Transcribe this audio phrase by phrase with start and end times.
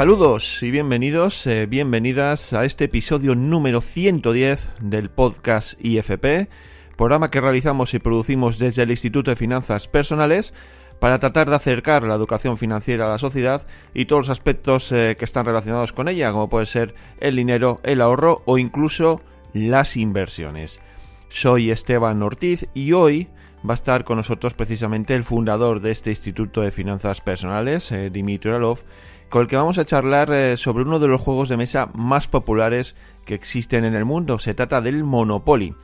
[0.00, 6.48] Saludos y bienvenidos, eh, bienvenidas a este episodio número 110 del podcast IFP,
[6.96, 10.54] programa que realizamos y producimos desde el Instituto de Finanzas Personales
[11.00, 15.16] para tratar de acercar la educación financiera a la sociedad y todos los aspectos eh,
[15.18, 19.20] que están relacionados con ella, como puede ser el dinero, el ahorro o incluso
[19.52, 20.80] las inversiones.
[21.28, 23.28] Soy Esteban Ortiz y hoy
[23.68, 28.08] va a estar con nosotros precisamente el fundador de este Instituto de Finanzas Personales, eh,
[28.08, 28.80] Dimitri Oralov,
[29.30, 32.26] con el que vamos a charlar eh, sobre uno de los juegos de mesa más
[32.26, 34.38] populares que existen en el mundo.
[34.38, 35.74] Se trata del Monopoly.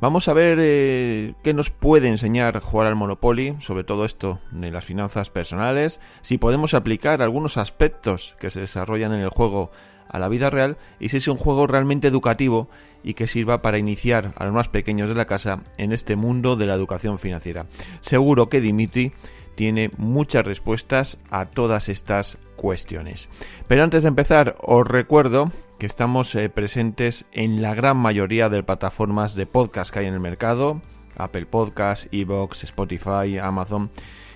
[0.00, 4.70] Vamos a ver eh, qué nos puede enseñar jugar al Monopoly, sobre todo esto de
[4.70, 9.70] las finanzas personales, si podemos aplicar algunos aspectos que se desarrollan en el juego
[10.08, 12.68] a la vida real y si es un juego realmente educativo
[13.02, 16.56] y que sirva para iniciar a los más pequeños de la casa en este mundo
[16.56, 17.66] de la educación financiera.
[18.00, 19.12] Seguro que Dimitri
[19.54, 23.28] tiene muchas respuestas a todas estas cuestiones.
[23.66, 28.62] Pero antes de empezar, os recuerdo que estamos eh, presentes en la gran mayoría de
[28.62, 30.80] plataformas de podcast que hay en el mercado,
[31.16, 33.90] Apple Podcast, Evox, Spotify, Amazon.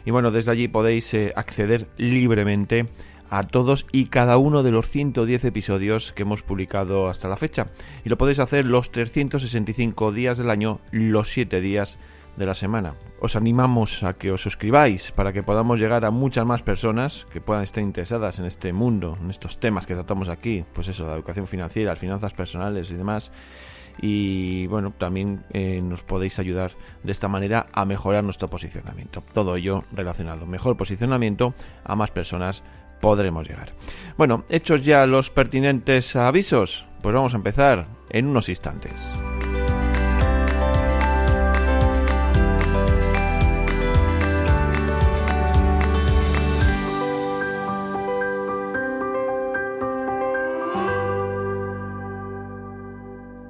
[0.04, 2.86] Y bueno, desde allí podéis eh, acceder libremente
[3.32, 7.68] a todos y cada uno de los 110 episodios que hemos publicado hasta la fecha.
[8.04, 11.98] Y lo podéis hacer los 365 días del año, los 7 días
[12.36, 12.94] de la semana.
[13.20, 17.40] Os animamos a que os suscribáis para que podamos llegar a muchas más personas que
[17.40, 21.14] puedan estar interesadas en este mundo, en estos temas que tratamos aquí, pues eso, la
[21.14, 23.32] educación financiera, las finanzas personales y demás.
[24.00, 26.72] Y bueno, también eh, nos podéis ayudar
[27.02, 29.22] de esta manera a mejorar nuestro posicionamiento.
[29.32, 30.46] Todo ello relacionado.
[30.46, 32.62] Mejor posicionamiento, a más personas
[33.02, 33.74] podremos llegar.
[34.16, 39.12] Bueno, hechos ya los pertinentes avisos, pues vamos a empezar en unos instantes.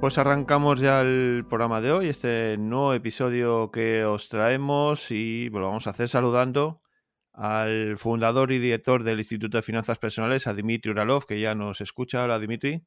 [0.01, 5.67] Pues arrancamos ya el programa de hoy, este nuevo episodio que os traemos y lo
[5.67, 6.82] vamos a hacer saludando
[7.33, 11.81] al fundador y director del Instituto de Finanzas Personales, a Dimitri Uralov, que ya nos
[11.81, 12.23] escucha.
[12.23, 12.83] Hola, Dimitri.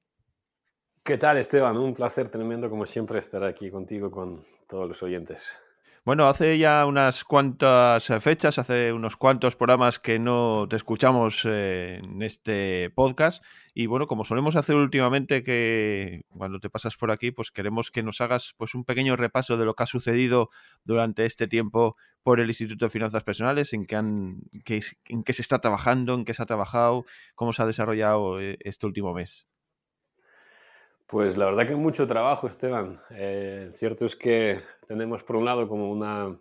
[1.03, 1.77] ¿Qué tal, Esteban?
[1.77, 5.57] Un placer tremendo, como siempre, estar aquí contigo, con todos los oyentes.
[6.07, 12.01] Bueno, hace ya unas cuantas fechas, hace unos cuantos programas que no te escuchamos eh,
[12.01, 13.43] en este podcast.
[13.75, 18.05] Y bueno, como solemos hacer últimamente, que cuando te pasas por aquí, pues queremos que
[18.05, 20.49] nos hagas pues un pequeño repaso de lo que ha sucedido
[20.85, 25.43] durante este tiempo por el Instituto de Finanzas Personales, en qué, han, en qué se
[25.43, 29.49] está trabajando, en qué se ha trabajado, cómo se ha desarrollado eh, este último mes.
[31.07, 33.01] Pues la verdad que mucho trabajo, Esteban.
[33.11, 36.37] Eh, cierto es que tenemos por un lado como una,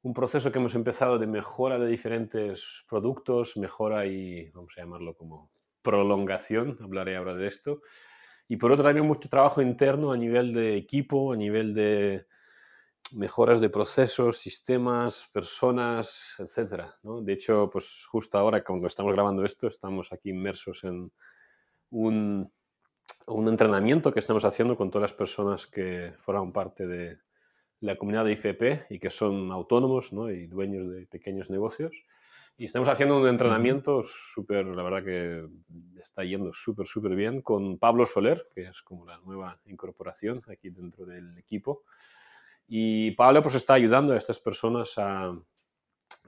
[0.00, 5.14] un proceso que hemos empezado de mejora de diferentes productos, mejora y, vamos a llamarlo
[5.14, 5.50] como
[5.82, 7.82] prolongación, hablaré ahora de esto.
[8.48, 12.24] Y por otro también mucho trabajo interno a nivel de equipo, a nivel de
[13.12, 16.84] mejoras de procesos, sistemas, personas, etc.
[17.22, 21.12] De hecho, pues justo ahora cuando estamos grabando esto, estamos aquí inmersos en
[21.90, 22.50] un
[23.26, 27.18] un entrenamiento que estamos haciendo con todas las personas que forman parte de
[27.80, 30.30] la comunidad de IFP y que son autónomos ¿no?
[30.30, 31.92] y dueños de pequeños negocios.
[32.58, 35.48] Y estamos haciendo un entrenamiento súper, la verdad que
[35.98, 40.68] está yendo súper, súper bien con Pablo Soler, que es como la nueva incorporación aquí
[40.68, 41.84] dentro del equipo.
[42.68, 45.34] Y Pablo pues está ayudando a estas personas a,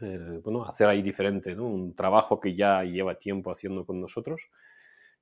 [0.00, 1.66] eh, bueno, hacer ahí diferente, ¿no?
[1.66, 4.40] un trabajo que ya lleva tiempo haciendo con nosotros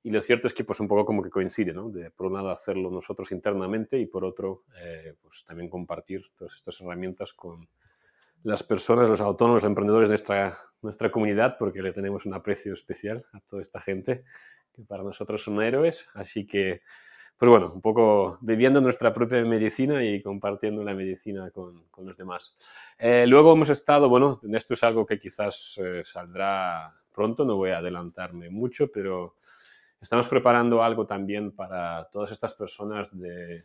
[0.03, 1.89] y lo cierto es que pues un poco como que coincide, ¿no?
[1.89, 6.55] De por un lado hacerlo nosotros internamente y por otro eh, pues también compartir todas
[6.55, 7.67] estas herramientas con
[8.43, 12.73] las personas, los autónomos, los emprendedores de nuestra, nuestra comunidad, porque le tenemos un aprecio
[12.73, 14.23] especial a toda esta gente
[14.73, 16.09] que para nosotros son héroes.
[16.15, 16.81] Así que,
[17.37, 22.17] pues bueno, un poco viviendo nuestra propia medicina y compartiendo la medicina con, con los
[22.17, 22.55] demás.
[22.97, 27.71] Eh, luego hemos estado, bueno, esto es algo que quizás eh, saldrá pronto, no voy
[27.71, 29.35] a adelantarme mucho, pero
[30.01, 33.63] Estamos preparando algo también para todas estas personas de,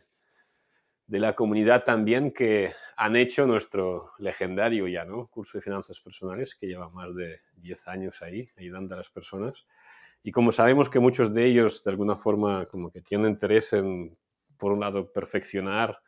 [1.07, 5.27] de la comunidad también que han hecho nuestro legendario ya, ¿no?
[5.27, 9.65] Curso de finanzas personales que lleva más de 10 años ahí ayudando a las personas.
[10.21, 14.17] Y como sabemos que muchos de ellos de alguna forma como que tienen interés en,
[14.57, 16.01] por un lado, perfeccionar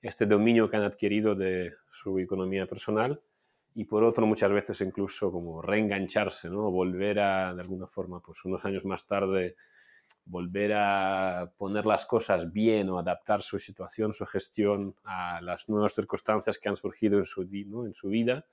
[0.00, 3.22] este dominio que han adquirido de su economía personal,
[3.74, 6.70] y por otro muchas veces incluso como reengancharse, ¿no?
[6.70, 9.56] Volver a, de alguna forma, pues unos años más tarde,
[10.24, 15.94] volver a poner las cosas bien o adaptar su situación, su gestión a las nuevas
[15.94, 17.86] circunstancias que han surgido en su, ¿no?
[17.86, 18.46] en su vida,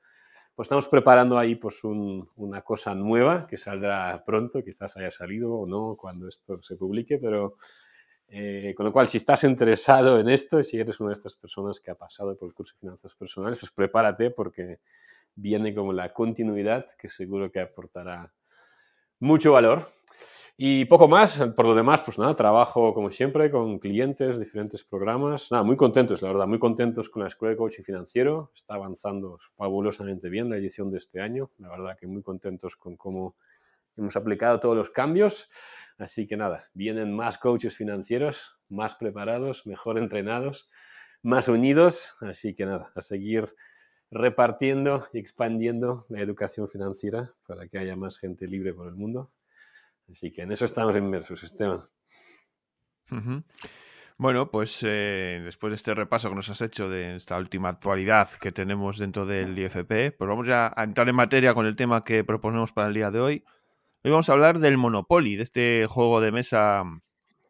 [0.56, 5.68] pues estamos preparando ahí pues una cosa nueva que saldrá pronto, quizás haya salido o
[5.68, 7.56] no cuando esto se publique, pero
[8.32, 11.80] eh, con lo cual si estás interesado en esto, si eres una de estas personas
[11.80, 14.80] que ha pasado por el curso de finanzas personales, pues prepárate porque
[15.36, 18.32] viene como la continuidad que seguro que aportará
[19.20, 19.88] mucho valor.
[20.62, 25.50] Y poco más, por lo demás, pues nada, trabajo como siempre con clientes, diferentes programas.
[25.52, 28.52] Nada, muy contentos, la verdad, muy contentos con la Escuela de Coaching Financiero.
[28.54, 31.50] Está avanzando fabulosamente bien la edición de este año.
[31.60, 33.36] La verdad que muy contentos con cómo
[34.00, 35.50] hemos aplicado todos los cambios.
[35.98, 40.70] Así que nada, vienen más coaches financieros, más preparados, mejor entrenados,
[41.22, 42.16] más unidos.
[42.22, 43.54] Así que nada, a seguir
[44.12, 49.32] repartiendo y expandiendo la educación financiera para que haya más gente libre por el mundo.
[50.10, 51.82] Así que en eso estamos inmersos, Esteban.
[54.18, 58.30] Bueno, pues eh, después de este repaso que nos has hecho de esta última actualidad
[58.42, 62.04] que tenemos dentro del IFP, pues vamos ya a entrar en materia con el tema
[62.04, 63.46] que proponemos para el día de hoy.
[64.02, 66.86] Hoy vamos a hablar del Monopoly, de este juego de mesa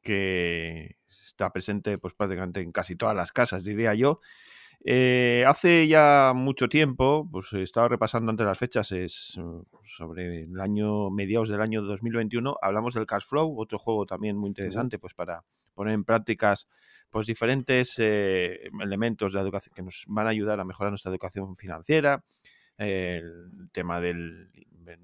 [0.02, 4.20] que está presente pues prácticamente en casi todas las casas, diría yo,
[4.84, 10.60] eh, hace ya mucho tiempo, pues estaba repasando antes las fechas, es mm, sobre el
[10.60, 15.14] año, mediados del año 2021, hablamos del Cash Flow, otro juego también muy interesante, pues
[15.14, 15.44] para
[15.76, 16.68] poner en prácticas
[17.12, 21.56] pues diferentes eh, elementos de educación que nos van a ayudar a mejorar nuestra educación
[21.56, 22.24] financiera,
[22.80, 24.48] el tema de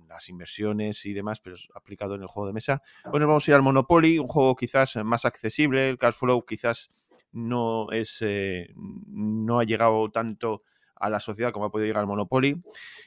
[0.07, 2.81] las inversiones y demás, pero aplicado en el juego de mesa.
[3.12, 6.92] Bueno, vamos a ir al Monopoly, un juego quizás más accesible, el Cash Flow quizás
[7.31, 10.63] no es eh, no ha llegado tanto
[10.95, 12.63] a la sociedad como ha podido llegar al Monopoly.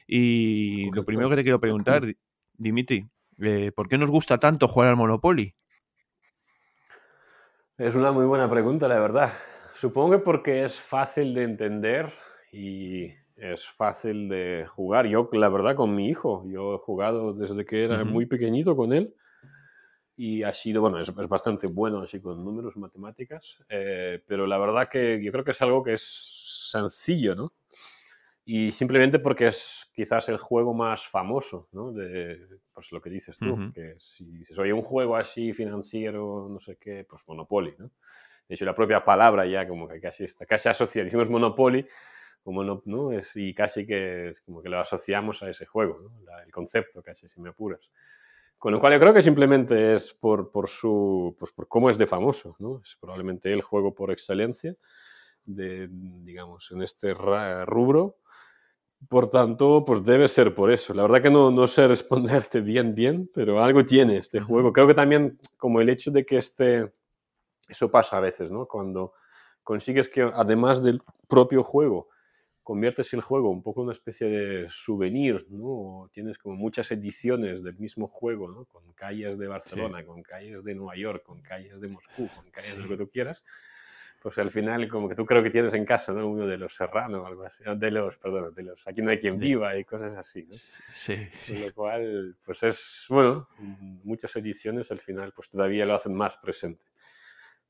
[0.07, 2.03] Y lo primero que te quiero preguntar,
[2.53, 3.07] Dimitri,
[3.39, 5.55] eh, ¿por qué nos gusta tanto jugar al Monopoly?
[7.77, 9.33] Es una muy buena pregunta, la verdad.
[9.73, 12.11] Supongo que porque es fácil de entender
[12.51, 13.07] y
[13.41, 15.07] es fácil de jugar.
[15.07, 18.93] Yo, la verdad, con mi hijo, yo he jugado desde que era muy pequeñito con
[18.93, 19.13] él
[20.15, 24.89] y ha sido, bueno, es, bastante bueno así con números, matemáticas, eh, pero la verdad
[24.89, 27.53] que yo creo que es algo que es sencillo, ¿no?
[28.43, 31.93] Y simplemente porque es quizás el juego más famoso, ¿no?
[31.93, 32.37] De,
[32.73, 36.77] pues lo que dices tú, que si dices, oye, un juego así financiero, no sé
[36.77, 37.91] qué, pues Monopoly, ¿no?
[38.49, 41.87] De hecho, la propia palabra ya como que casi está, casi asocia, decimos Monopoly,
[42.49, 43.11] como no, ¿no?
[43.11, 46.41] Es, y casi que como que lo asociamos a ese juego, ¿no?
[46.43, 47.91] el concepto casi, si me apuras.
[48.57, 51.99] Con lo cual yo creo que simplemente es por, por su, pues por cómo es
[51.99, 52.81] de famoso, ¿no?
[52.83, 54.75] Es probablemente el juego por excelencia,
[55.45, 58.17] de, digamos, en este rubro.
[59.07, 60.95] Por tanto, pues debe ser por eso.
[60.95, 64.73] La verdad que no, no sé responderte bien, bien, pero algo tiene este juego.
[64.73, 66.91] Creo que también como el hecho de que este,
[67.67, 68.65] eso pasa a veces, ¿no?
[68.65, 69.13] Cuando
[69.61, 72.09] consigues que además del propio juego,
[72.69, 76.07] conviertes el juego un poco en una especie de souvenir, ¿no?
[76.13, 78.65] Tienes como muchas ediciones del mismo juego, ¿no?
[78.65, 82.77] Con calles de Barcelona, con calles de Nueva York, con calles de Moscú, con calles
[82.77, 83.43] de lo que tú quieras.
[84.21, 86.27] Pues al final, como que tú creo que tienes en casa, ¿no?
[86.27, 89.39] Uno de los Serrano, algo así, de los, perdón, de los Aquí no hay quien
[89.39, 90.55] viva y cosas así, ¿no?
[90.93, 91.55] Sí, sí.
[91.55, 93.49] Con lo cual, pues es, bueno,
[94.03, 96.85] muchas ediciones al final, pues todavía lo hacen más presente.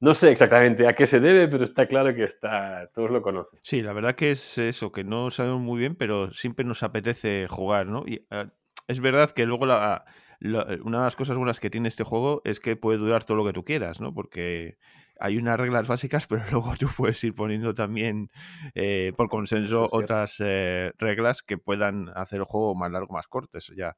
[0.01, 3.59] No sé exactamente a qué se debe, pero está claro que está, todos lo conocen.
[3.61, 7.47] Sí, la verdad que es eso, que no sabemos muy bien, pero siempre nos apetece
[7.49, 8.03] jugar, ¿no?
[8.07, 8.47] Y eh,
[8.87, 10.05] es verdad que luego la,
[10.41, 13.45] una de las cosas buenas que tiene este juego es que puede durar todo lo
[13.45, 14.13] que tú quieras, ¿no?
[14.13, 14.77] Porque
[15.19, 18.31] hay unas reglas básicas, pero luego tú puedes ir poniendo también
[18.75, 23.57] eh, por consenso otras eh, reglas que puedan hacer el juego más largo, más corto.
[23.57, 23.97] Eso ya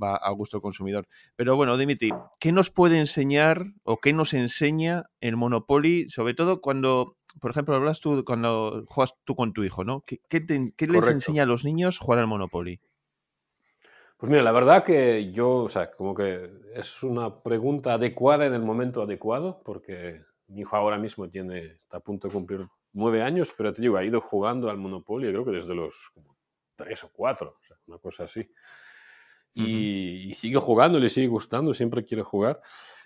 [0.00, 1.06] va a gusto del consumidor.
[1.36, 6.60] Pero bueno, Dimitri, ¿qué nos puede enseñar o qué nos enseña el Monopoly, sobre todo
[6.60, 10.04] cuando, por ejemplo, hablas tú cuando juegas tú con tu hijo, ¿no?
[10.06, 10.20] ¿Qué,
[10.86, 12.80] les enseña a los niños jugar al Monopoly?
[14.16, 18.54] Pues mira, la verdad que yo, o sea, como que es una pregunta adecuada en
[18.54, 23.22] el momento adecuado, porque mi hijo ahora mismo tiene, está a punto de cumplir nueve
[23.22, 26.12] años, pero te digo, ha ido jugando al Monopoly, creo que desde los
[26.76, 28.48] tres o cuatro, o sea, una cosa así
[29.54, 32.60] y, sigue jugando, le sigue gustando, siempre quiere jugar.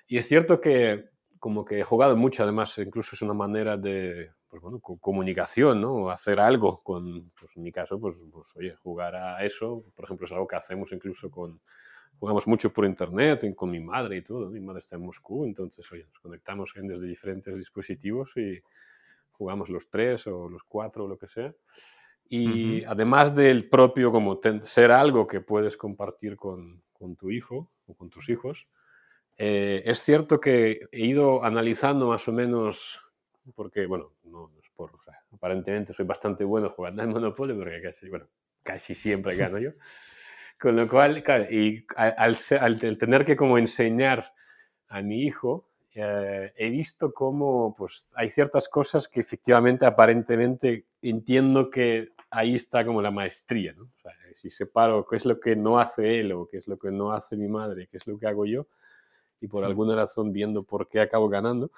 [0.06, 4.30] Y es cierto que como que he jugado mucho, además incluso es una manera de
[4.48, 6.08] pues bueno, comunicación, ¿no?
[6.08, 10.24] Hacer algo con, pues en mi caso, pues, pues, oye, jugar a eso, por ejemplo,
[10.24, 11.60] es algo que hacemos incluso con,
[12.18, 15.90] jugamos mucho por internet, con mi madre y todo, mi madre está en Moscú, entonces,
[15.92, 18.60] oye, nos conectamos desde diferentes dispositivos y
[19.32, 21.54] jugamos los tres o los cuatro o lo que sea.
[22.28, 27.94] Y además del propio, como ser algo que puedes compartir con, con, tu hijo o
[27.94, 28.66] con tus hijos,
[29.38, 33.00] eh, es cierto que he ido analizando más o menos,
[33.54, 34.92] porque, bueno, no, es por,
[35.32, 38.26] aparentemente soy bastante bueno jugando al Monopoly, porque casi, bueno,
[38.62, 39.70] casi siempre gano yo.
[40.58, 44.32] Con lo cual, claro, y al, al, tener que como enseñar
[44.88, 51.68] a mi hijo, eh, he visto cómo pues, hay ciertas cosas que efectivamente, aparentemente, entiendo
[51.68, 53.72] que ahí está como la maestría.
[53.72, 53.84] ¿no?
[53.84, 56.78] O sea, si separo qué es lo que no hace él o qué es lo
[56.78, 58.66] que no hace mi madre, qué es lo que hago yo,
[59.40, 61.70] y por alguna razón viendo por qué acabo ganando,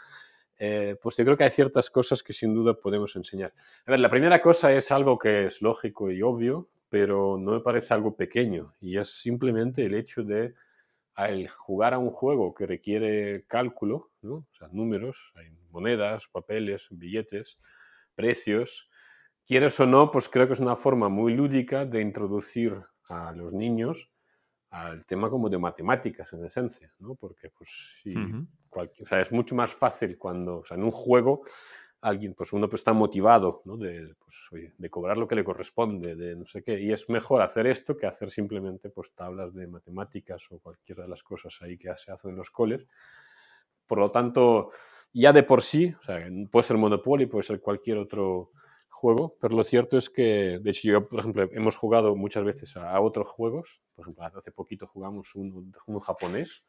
[0.58, 3.52] eh, pues yo creo que hay ciertas cosas que sin duda podemos enseñar.
[3.86, 7.60] A ver, la primera cosa es algo que es lógico y obvio, pero no me
[7.60, 10.54] parece algo pequeño, y es simplemente el hecho de
[11.14, 14.34] al jugar a un juego que requiere cálculo, ¿no?
[14.34, 17.58] o sea, números, hay monedas, papeles, billetes,
[18.14, 18.87] precios,
[19.48, 22.78] quieres o no, pues creo que es una forma muy lúdica de introducir
[23.08, 24.10] a los niños
[24.70, 27.14] al tema como de matemáticas en esencia, ¿no?
[27.14, 27.70] Porque pues
[28.02, 31.40] si o sea, es mucho más fácil cuando, o sea, en un juego
[32.02, 33.78] alguien, pues uno pues, está motivado, ¿no?
[33.78, 37.40] De, pues, de cobrar lo que le corresponde, de no sé qué, y es mejor
[37.40, 41.78] hacer esto que hacer simplemente pues tablas de matemáticas o cualquiera de las cosas ahí
[41.78, 42.86] que se hacen en los coles.
[43.86, 44.72] Por lo tanto,
[45.14, 48.52] ya de por sí, o sea, puede ser Monopoly, puede ser cualquier otro
[48.98, 52.76] juego, pero lo cierto es que, de hecho, yo, por ejemplo, hemos jugado muchas veces
[52.76, 56.64] a, otros juegos, por ejemplo, hace poquito jugamos un, un japonés,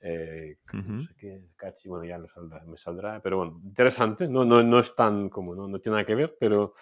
[0.00, 1.44] eh, no sé qué,
[1.84, 2.18] bueno, ya
[2.66, 5.68] me saldrá, pero bueno, interesante, no, no, no es tan como, ¿no?
[5.68, 6.72] no tiene nada que ver, pero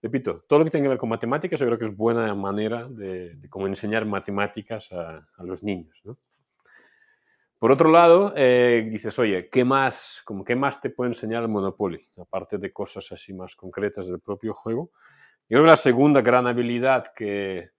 [0.00, 2.86] repito, todo lo que tiene que ver con matemáticas yo creo que es buena manera
[2.88, 6.16] de, de cómo enseñar matemáticas a, a los niños, ¿no?
[7.58, 11.48] Por otro lado, eh, dices, oye, ¿qué más, como, ¿qué más te puede enseñar el
[11.48, 12.00] Monopoly?
[12.18, 14.92] Aparte de cosas así más concretas del propio juego.
[15.48, 17.70] Yo creo que la segunda gran habilidad que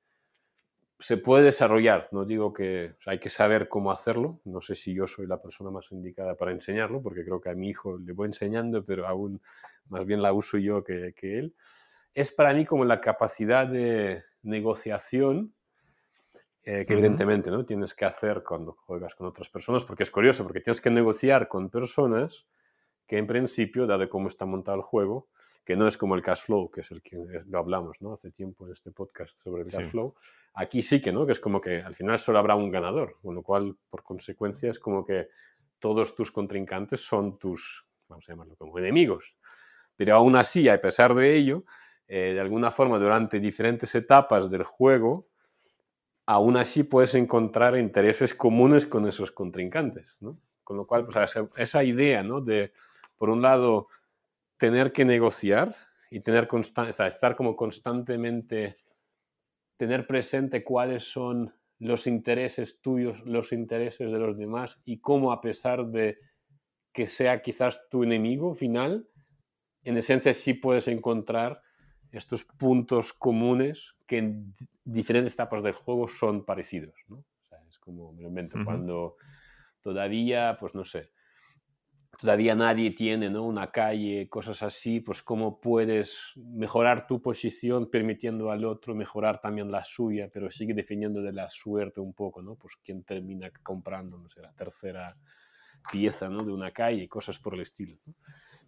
[0.99, 5.07] se puede desarrollar, no digo que hay que saber cómo hacerlo, no sé si yo
[5.07, 8.27] soy la persona más indicada para enseñarlo, porque creo que a mi hijo le voy
[8.27, 9.41] enseñando, pero aún
[9.87, 11.55] más bien la uso yo que, que él,
[12.13, 15.53] es para mí como la capacidad de negociación
[16.71, 17.65] eh, que evidentemente ¿no?
[17.65, 21.47] tienes que hacer cuando juegas con otras personas, porque es curioso, porque tienes que negociar
[21.47, 22.45] con personas
[23.07, 25.29] que en principio, dado cómo está montado el juego,
[25.65, 28.13] que no es como el cash flow, que es el que lo hablamos ¿no?
[28.13, 30.13] hace tiempo en este podcast sobre el cash flow,
[30.53, 33.33] aquí sí que no, que es como que al final solo habrá un ganador, con
[33.33, 35.29] lo cual, por consecuencia, es como que
[35.79, 39.35] todos tus contrincantes son tus, vamos a llamarlo como enemigos.
[39.95, 41.63] Pero aún así, a pesar de ello,
[42.07, 45.28] eh, de alguna forma, durante diferentes etapas del juego,
[46.29, 50.37] aún así puedes encontrar intereses comunes con esos contrincantes, ¿no?
[50.63, 52.39] Con lo cual, pues, esa, idea, ¿no?
[52.39, 52.71] De,
[53.17, 53.87] por un lado,
[54.57, 55.73] tener que negociar
[56.11, 58.75] y tener o estar como constantemente,
[59.75, 65.41] tener presente cuáles son los intereses tuyos, los intereses de los demás y cómo a
[65.41, 66.19] pesar de
[66.93, 69.09] que sea quizás tu enemigo final,
[69.81, 71.63] en esencia sí puedes encontrar
[72.11, 74.35] estos puntos comunes que
[74.91, 77.17] diferentes etapas del juego son parecidos, ¿no?
[77.17, 79.15] O sea, es como, me lo invento, cuando
[79.81, 81.11] todavía, pues no sé,
[82.19, 83.43] todavía nadie tiene ¿no?
[83.43, 89.71] una calle, cosas así, pues cómo puedes mejorar tu posición permitiendo al otro mejorar también
[89.71, 92.55] la suya, pero sigue definiendo de la suerte un poco, ¿no?
[92.55, 95.15] Pues quién termina comprando, no sé, la tercera
[95.91, 96.43] pieza, ¿no?
[96.43, 97.97] De una calle, cosas por el estilo.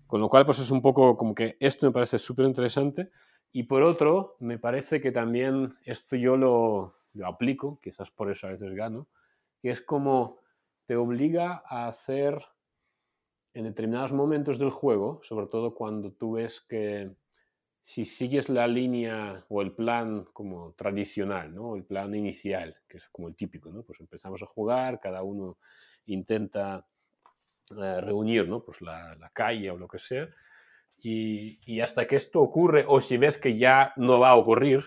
[0.07, 3.11] Con lo cual, pues es un poco como que esto me parece súper interesante
[3.53, 8.51] y por otro, me parece que también esto yo lo, aplico, quizás por eso a
[8.51, 9.07] veces gano,
[9.61, 10.39] que es como
[10.85, 12.41] te obliga a hacer
[13.53, 17.11] en determinados momentos del juego, sobre todo cuando tú ves que
[17.83, 21.75] si sigues la línea o el plan como tradicional, ¿no?
[21.75, 23.83] el plan inicial, que es como el típico, ¿no?
[23.83, 25.57] pues empezamos a jugar, cada uno
[26.05, 26.87] intenta
[27.71, 28.63] eh, reunir ¿no?
[28.63, 30.29] pues la, la, calle o lo que sea,
[31.03, 34.83] y, hasta que esto ocurre, o si ves que ya no va a ocurrir,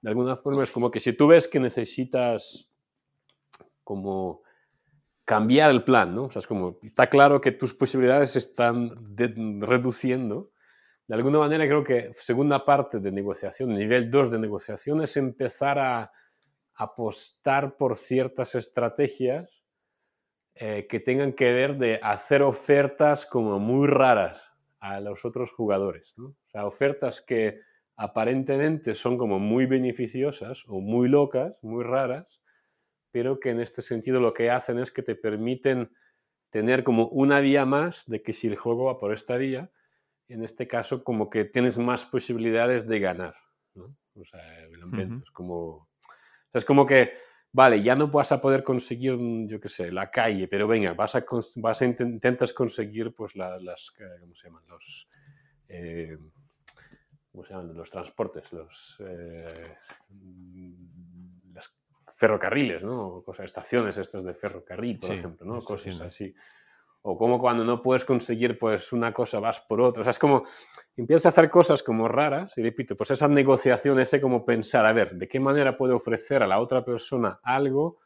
[0.00, 2.72] de alguna forma es como que si tú ves que necesitas
[3.84, 4.42] como
[5.24, 6.24] cambiar el plan, ¿no?
[6.24, 9.16] O sea, es como, está claro que tus posibilidades están
[9.60, 10.50] reduciendo.
[11.06, 15.78] De alguna manera creo que segunda parte de negociación, nivel 2 de negociación, es empezar
[15.78, 16.10] a
[16.74, 19.62] apostar por ciertas estrategias
[20.54, 24.51] eh, que tengan que ver de hacer ofertas como muy raras
[24.82, 26.14] a los otros jugadores.
[26.18, 26.26] ¿no?
[26.26, 27.60] O sea, ofertas que
[27.96, 32.42] aparentemente son como muy beneficiosas o muy locas, muy raras,
[33.12, 35.92] pero que en este sentido lo que hacen es que te permiten
[36.50, 39.70] tener como una vía más de que si el juego va por esta vía,
[40.28, 43.36] en este caso como que tienes más posibilidades de ganar.
[43.74, 43.96] ¿no?
[44.16, 45.88] O sea, es como...
[46.52, 47.12] Es como que
[47.52, 49.16] vale, ya no vas a poder conseguir,
[49.46, 51.24] yo qué sé, la calle, pero venga, vas a,
[51.56, 53.90] vas a intentas conseguir pues las,
[54.20, 54.64] ¿cómo se llaman?
[54.68, 55.08] Los,
[55.68, 56.16] eh,
[57.30, 57.74] ¿cómo se llaman?
[57.74, 59.76] Los transportes, los, eh,
[61.52, 61.74] las
[62.08, 63.22] ferrocarriles, ¿no?
[63.22, 65.62] Cosas, estaciones estas de ferrocarril, por ejemplo, ¿no?
[65.62, 66.34] Cosas así.
[67.02, 70.02] O como cuando no puedes conseguir pues una cosa vas por otra.
[70.02, 70.44] O sea, es como
[70.96, 74.92] empiezas a hacer cosas como raras y repito, pues esa negociación, ese como pensar, a
[74.92, 77.98] ver, ¿de qué manera puedo ofrecer a la otra persona algo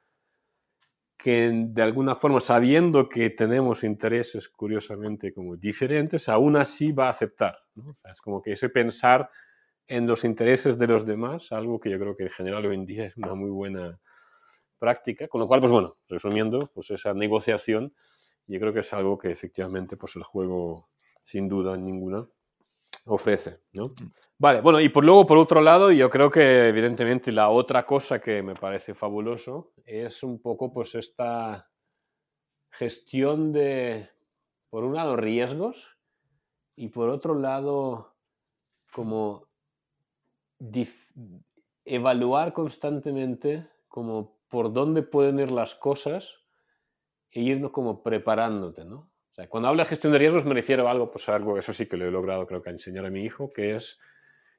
[1.16, 7.10] que de alguna forma, sabiendo que tenemos intereses curiosamente como diferentes, aún así va a
[7.10, 7.58] aceptar.
[8.10, 9.30] es como que ese pensar
[9.86, 12.86] en los intereses de los demás, algo que yo creo que en general hoy en
[12.86, 13.98] día es una muy buena
[14.78, 17.94] práctica, con lo cual, pues bueno, resumiendo, pues esa negociación,
[18.46, 20.88] yo creo que es algo que efectivamente pues el juego,
[21.24, 22.26] sin duda ninguna,
[23.06, 23.92] ofrece, ¿no?
[24.38, 28.20] Vale, bueno, y por luego, por otro lado, yo creo que evidentemente la otra cosa
[28.20, 31.70] que me parece fabuloso es un poco pues esta
[32.70, 34.10] gestión de,
[34.68, 35.86] por un lado, riesgos
[36.74, 38.14] y por otro lado,
[38.92, 39.48] como
[41.84, 46.45] evaluar constantemente como por dónde pueden ir las cosas
[47.36, 49.10] e irnos como preparándote, ¿no?
[49.50, 51.98] cuando hablo de gestión de riesgos me refiero a algo, pues algo, eso sí que
[51.98, 53.98] lo he logrado creo que enseñar a mi hijo, que es,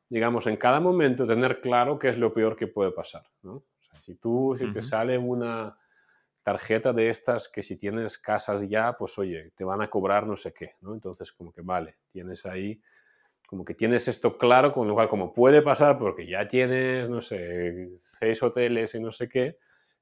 [0.08, 3.64] digamos, en cada momento tener claro qué es lo peor que puede pasar, ¿no?
[4.02, 5.76] si tú, si te sale una
[6.44, 10.38] tarjeta de estas que si tienes casas ya, pues oye, te van a cobrar no
[10.38, 10.94] sé qué, ¿no?
[10.94, 12.80] Entonces como que vale, tienes ahí,
[13.48, 17.22] como que tienes esto claro, con lo cual como puede pasar porque ya tienes, no
[17.22, 19.58] sé, seis hoteles y no sé qué,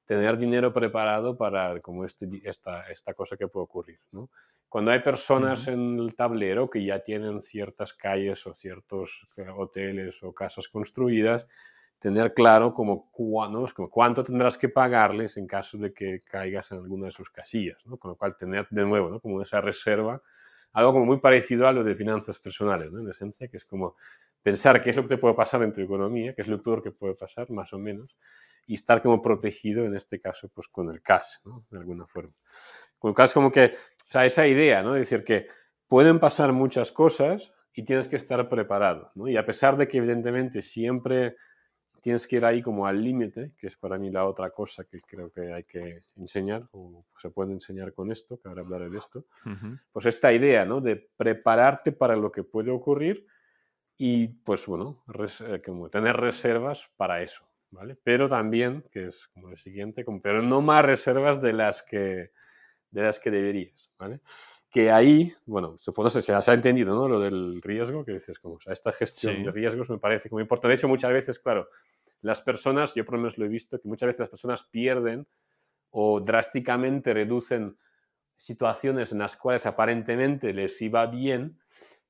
[0.06, 4.30] tener dinero preparado para como este, esta, esta cosa que puede ocurrir, ¿no?
[4.68, 10.22] Cuando hay personas en el tablero que ya tienen ciertas calles o ciertos eh, hoteles
[10.22, 11.46] o casas construidas,
[11.98, 17.06] tener claro como, como cuánto tendrás que pagarles en caso de que caigas en alguna
[17.06, 17.96] de sus casillas, ¿no?
[17.96, 19.20] Con lo cual tener de nuevo ¿no?
[19.20, 20.20] como esa reserva,
[20.72, 23.00] algo como muy parecido a lo de finanzas personales, ¿no?
[23.00, 23.96] En esencia, que es como
[24.42, 26.82] pensar qué es lo que te puede pasar en tu economía, qué es lo peor
[26.82, 28.14] que puede pasar, más o menos,
[28.66, 31.64] y estar como protegido, en este caso, pues con el cash, ¿no?
[31.70, 32.34] De alguna forma.
[32.98, 33.74] Con el cash como que
[34.08, 34.94] o sea, esa idea, ¿no?
[34.94, 35.48] Es decir, que
[35.88, 39.28] pueden pasar muchas cosas y tienes que estar preparado, ¿no?
[39.28, 41.36] Y a pesar de que evidentemente siempre
[42.00, 45.00] tienes que ir ahí como al límite, que es para mí la otra cosa que
[45.00, 48.98] creo que hay que enseñar, o se puede enseñar con esto, que ahora hablaré de
[48.98, 49.26] esto,
[49.90, 50.80] pues esta idea, ¿no?
[50.80, 53.26] De prepararte para lo que puede ocurrir
[53.96, 57.96] y, pues bueno, eh, como tener reservas para eso, ¿vale?
[58.02, 62.30] Pero también, que es como lo siguiente, como, pero no más reservas de las que
[62.90, 64.20] de las que deberías, ¿vale?
[64.70, 67.08] Que ahí, bueno, supongo que se ha, entendido, ¿no?
[67.08, 70.42] Lo del riesgo, que dices, como, o sea, esta gestión de riesgos me parece muy
[70.42, 70.68] importante.
[70.68, 71.68] De hecho, muchas veces, claro,
[72.22, 75.26] las personas, yo por lo menos lo he visto, que muchas veces las personas pierden
[75.90, 77.76] o drásticamente reducen
[78.36, 81.58] situaciones en las cuales aparentemente les iba bien,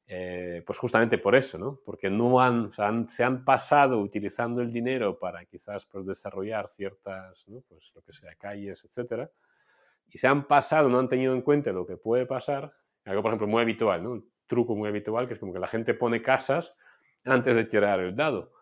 [0.09, 1.81] eh, pues justamente por eso, ¿no?
[1.85, 7.93] Porque no han, se han pasado utilizando el dinero para quizás pues, desarrollar ciertas, pues
[7.95, 9.29] lo que sea, calles, etcétera,
[10.09, 12.73] y se han pasado, no han tenido en cuenta lo que puede pasar,
[13.05, 14.11] algo por ejemplo muy habitual, ¿no?
[14.13, 16.77] un truco muy habitual, que es como que la gente pone casas
[17.25, 18.53] antes de tirar el dado.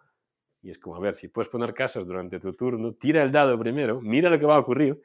[0.63, 3.59] Y es como, a ver, si puedes poner casas durante tu turno, tira el dado
[3.59, 5.03] primero, mira lo que va a ocurrir,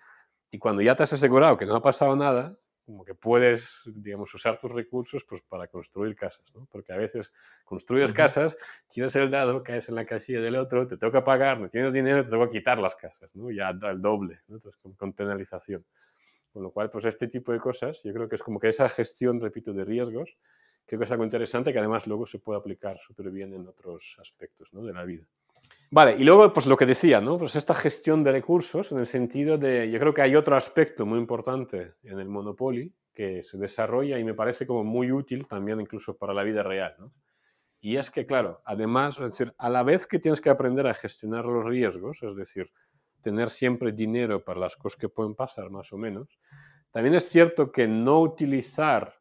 [0.50, 2.58] y cuando ya te has asegurado que no ha pasado nada,
[2.90, 6.68] como que puedes, digamos, usar tus recursos pues, para construir casas, ¿no?
[6.72, 7.32] Porque a veces
[7.64, 11.70] construyes casas, tiras el dado, caes en la casilla del otro, te toca pagar, no
[11.70, 13.52] tienes dinero, te toca quitar las casas, ¿no?
[13.52, 14.56] Ya al doble, ¿no?
[14.56, 15.86] Entonces, con penalización.
[16.52, 18.90] Con lo cual, pues este tipo de cosas, yo creo que es como que esa
[18.90, 20.36] gestión, repito, de riesgos,
[20.88, 24.18] creo que es algo interesante que además luego se puede aplicar súper bien en otros
[24.20, 24.84] aspectos ¿no?
[24.84, 25.28] de la vida.
[25.92, 27.40] Vale, y luego, pues lo que decía, ¿no?
[27.40, 31.04] Pues esta gestión de recursos en el sentido de, yo creo que hay otro aspecto
[31.04, 35.82] muy importante en el Monopoly que se desarrolla y me parece como muy útil también
[35.82, 37.12] incluso para la vida real, ¿no?
[37.82, 40.94] Y es que, claro, además, es decir, a la vez que tienes que aprender a
[40.94, 42.70] gestionar los riesgos, es decir,
[43.22, 46.40] tener siempre dinero para las cosas que pueden pasar, más o menos.
[46.92, 49.12] También es cierto que no utilizar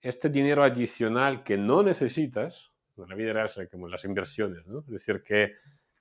[0.00, 4.80] este dinero adicional que no necesitas, en la vida real como las inversiones, ¿no?
[4.80, 5.54] es decir, que,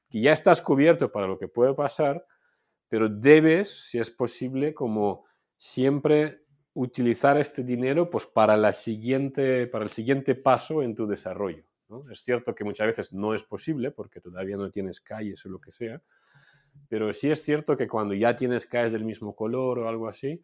[0.09, 2.25] que ya estás cubierto para lo que puede pasar,
[2.87, 5.25] pero debes, si es posible, como
[5.57, 6.41] siempre
[6.73, 11.63] utilizar este dinero pues, para, la siguiente, para el siguiente paso en tu desarrollo.
[12.11, 15.59] Es cierto que muchas veces no es posible porque todavía no tienes calles o lo
[15.59, 16.01] que sea,
[16.87, 20.43] pero sí es cierto que cuando ya tienes calles del mismo color o algo así,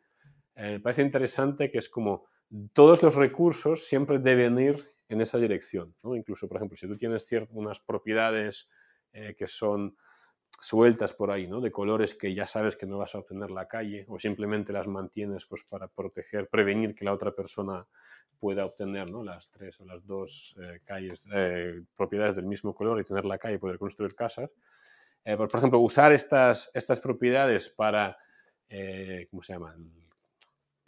[0.56, 2.26] eh, me parece interesante que es como
[2.74, 5.96] todos los recursos siempre deben ir en esa dirección.
[6.04, 6.16] ¿no?
[6.16, 8.68] Incluso, por ejemplo, si tú tienes unas propiedades
[9.16, 9.96] eh, que son
[10.60, 11.62] sueltas por ahí, ¿no?
[11.62, 14.88] De colores que ya sabes que no vas a obtener la calle o simplemente las
[14.88, 17.86] mantienes pues para proteger, prevenir que la otra persona
[18.40, 19.24] pueda obtener, ¿no?
[19.24, 23.38] Las tres o las dos eh, calles, eh, propiedades del mismo color y tener la
[23.38, 24.52] calle y poder construir casas.
[25.24, 28.18] Eh, por, ejemplo, usar estas, estas propiedades para,
[29.30, 29.92] ¿cómo se llaman?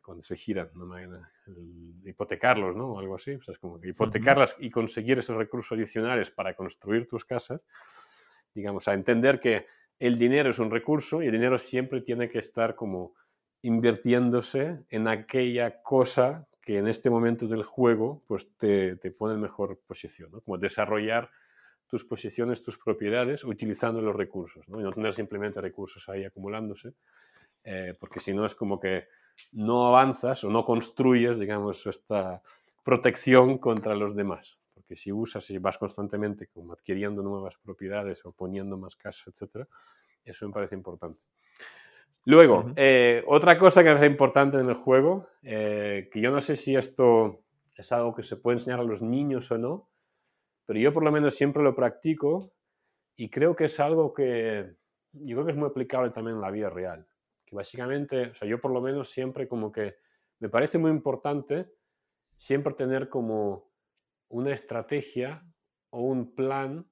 [0.03, 0.87] Cuando se giran, ¿no?
[2.05, 2.93] hipotecarlos, ¿no?
[2.93, 3.33] O algo así.
[3.33, 7.61] O sea, es como hipotecarlas y conseguir esos recursos adicionales para construir tus casas
[8.57, 9.67] digamos, a entender que
[9.99, 13.13] el dinero es un recurso y el dinero siempre tiene que estar como
[13.61, 19.41] invirtiéndose en aquella cosa que en este momento del juego pues te, te pone en
[19.41, 20.41] mejor posición, ¿no?
[20.41, 21.29] como desarrollar
[21.87, 26.93] tus posiciones, tus propiedades utilizando los recursos y no tener simplemente recursos ahí acumulándose,
[27.63, 29.07] eh, porque si no es como que
[29.51, 32.41] no avanzas o no construyes, digamos, esta
[32.83, 38.31] protección contra los demás que si usas y vas constantemente como adquiriendo nuevas propiedades o
[38.31, 39.67] poniendo más casas, etcétera,
[40.23, 41.21] eso me parece importante.
[42.25, 46.55] Luego, eh, otra cosa que es importante en el juego, eh, que yo no sé
[46.55, 47.43] si esto
[47.75, 49.89] es algo que se puede enseñar a los niños o no,
[50.65, 52.51] pero yo por lo menos siempre lo practico
[53.15, 54.75] y creo que es algo que
[55.13, 57.07] yo creo que es muy aplicable también en la vida real.
[57.45, 59.95] Que básicamente, o sea, yo por lo menos siempre como que
[60.39, 61.71] me parece muy importante
[62.35, 63.66] siempre tener como
[64.29, 65.45] una estrategia
[65.89, 66.89] o un plan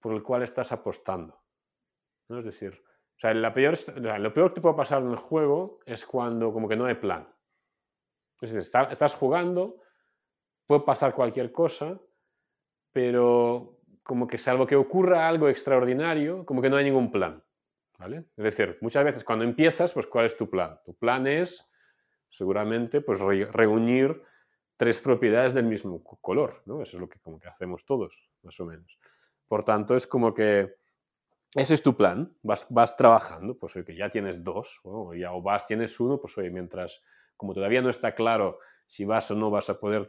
[0.00, 1.42] por el cual estás apostando.
[2.28, 2.38] ¿no?
[2.38, 2.82] Es decir,
[3.16, 3.74] o sea, peor,
[4.20, 6.94] lo peor que te puede pasar en el juego es cuando como que no hay
[6.94, 7.32] plan.
[8.40, 9.80] Es decir, estás jugando,
[10.66, 12.00] puede pasar cualquier cosa,
[12.90, 17.44] pero como que salvo que ocurra algo extraordinario, como que no hay ningún plan.
[17.98, 18.24] ¿vale?
[18.36, 20.80] Es decir, muchas veces cuando empiezas, pues ¿cuál es tu plan?
[20.84, 21.70] Tu plan es
[22.28, 24.22] seguramente pues reunir
[24.82, 26.82] tres propiedades del mismo color, ¿no?
[26.82, 28.98] Eso es lo que como que hacemos todos, más o menos.
[29.46, 30.74] Por tanto, es como que
[31.54, 35.34] ese es tu plan, vas, vas trabajando, pues oye, que ya tienes dos, o ya
[35.34, 37.00] o vas, tienes uno, pues oye, mientras,
[37.36, 40.08] como todavía no está claro si vas o no vas a poder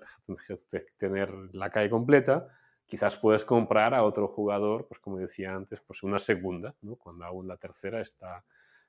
[0.97, 2.47] tener la calle completa,
[2.87, 6.95] quizás puedes comprar a otro jugador, pues como decía antes, pues una segunda, ¿no?
[6.95, 8.43] Cuando aún la tercera está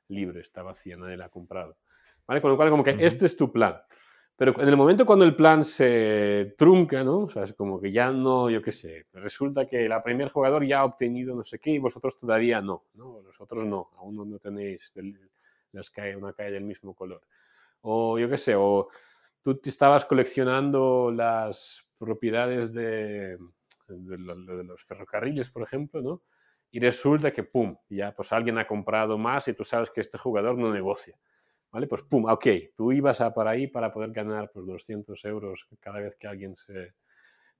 [0.09, 1.77] libre, está vacía, nadie la ha comprado.
[2.27, 2.41] ¿Vale?
[2.41, 3.83] Con lo cual, como que este es tu plan.
[4.37, 7.21] Pero en el momento cuando el plan se trunca, ¿no?
[7.21, 10.67] O sea, es como que ya no, yo qué sé, resulta que el primer jugador
[10.67, 13.23] ya ha obtenido no sé qué y vosotros todavía no, ¿no?
[13.23, 14.93] Vosotros no, aún no tenéis
[15.71, 17.23] las una calle del mismo color.
[17.83, 18.89] O yo qué sé, o
[19.41, 23.39] tú te estabas coleccionando las propiedades de,
[23.87, 26.23] de, de, los ferrocarriles, por ejemplo, ¿no?
[26.73, 30.19] Y resulta que, pum, ya pues alguien ha comprado más y tú sabes que este
[30.19, 31.17] jugador no negocia.
[31.75, 31.89] ¿Vale?
[31.89, 35.99] Pues pum, ok, tú ibas a para ahí para poder ganar pues 200 euros cada
[35.99, 36.95] vez que alguien se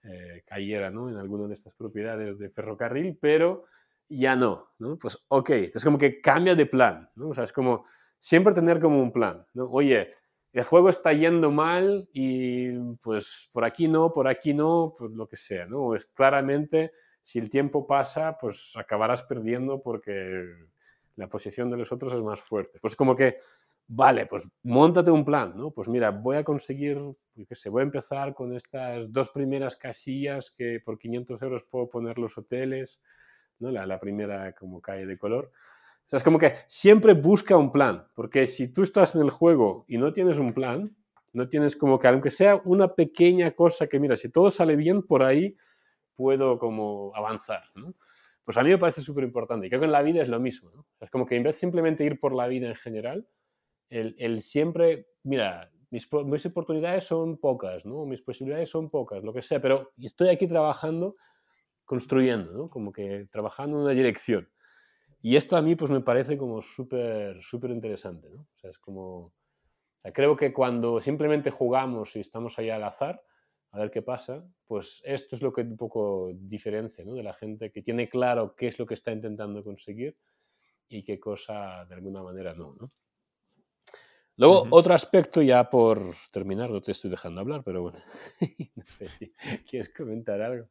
[0.05, 1.11] eh, cayera, ¿no?
[1.11, 3.65] En alguna de estas propiedades de ferrocarril, pero
[4.09, 4.97] ya no, ¿no?
[4.99, 7.31] Pues ok, es como que cambia de plan, ¿no?
[7.31, 9.65] O sea, es como siempre tener como un plan, ¿no?
[9.65, 10.15] Oye,
[10.53, 12.71] el juego está yendo mal y
[13.03, 15.97] pues por aquí no, por aquí no, pues lo que sea, ¿no?
[15.97, 20.55] Es claramente, si el tiempo pasa, pues acabarás perdiendo porque
[21.17, 22.79] la posición de los otros es más fuerte.
[22.81, 23.39] Pues como que
[23.87, 25.71] Vale, pues montate un plan, ¿no?
[25.71, 26.99] Pues mira, voy a conseguir,
[27.47, 31.91] qué sé, voy a empezar con estas dos primeras casillas que por 500 euros puedo
[31.91, 33.01] poner los hoteles,
[33.59, 33.71] ¿no?
[33.71, 35.53] La, primera como calle de color.
[36.07, 39.31] O sea, es como que siempre busca un plan, porque si tú estás en el
[39.31, 40.97] juego y no tienes un plan,
[41.35, 45.03] no tienes como que, aunque sea una pequeña cosa que, mira, si todo sale bien,
[45.03, 45.57] por ahí
[46.15, 47.95] puedo como avanzar, ¿no?
[48.45, 50.41] Pues a mí me parece súper importante y creo que en la vida es lo
[50.41, 50.87] mismo, ¿no?
[51.01, 53.27] Es como que en vez de simplemente ir por la vida en general,
[53.91, 56.07] el, siempre, mira, mis,
[56.47, 58.05] oportunidades son pocas, ¿no?
[58.07, 61.17] Mis posibilidades son pocas, lo que sea, pero estoy aquí trabajando,
[61.85, 62.71] construyendo, ¿no?
[62.71, 64.49] Como que trabajando en una dirección.
[65.23, 68.47] Y esto a mí pues me parece como súper, súper interesante, ¿no?
[68.63, 69.33] O es como...
[70.13, 73.23] creo que cuando simplemente jugamos y estamos ahí al azar,
[73.71, 77.15] a ver qué pasa, pues esto es lo que un poco diferencia, ¿no?
[77.15, 80.17] De la gente que tiene claro qué es lo que está intentando conseguir
[80.89, 82.77] y qué cosa de alguna manera ¿no?
[84.37, 87.99] Luego, otro aspecto, ya por terminar, no te estoy dejando hablar, pero bueno,
[88.77, 89.33] no sé si
[89.69, 90.69] quieres comentar algo.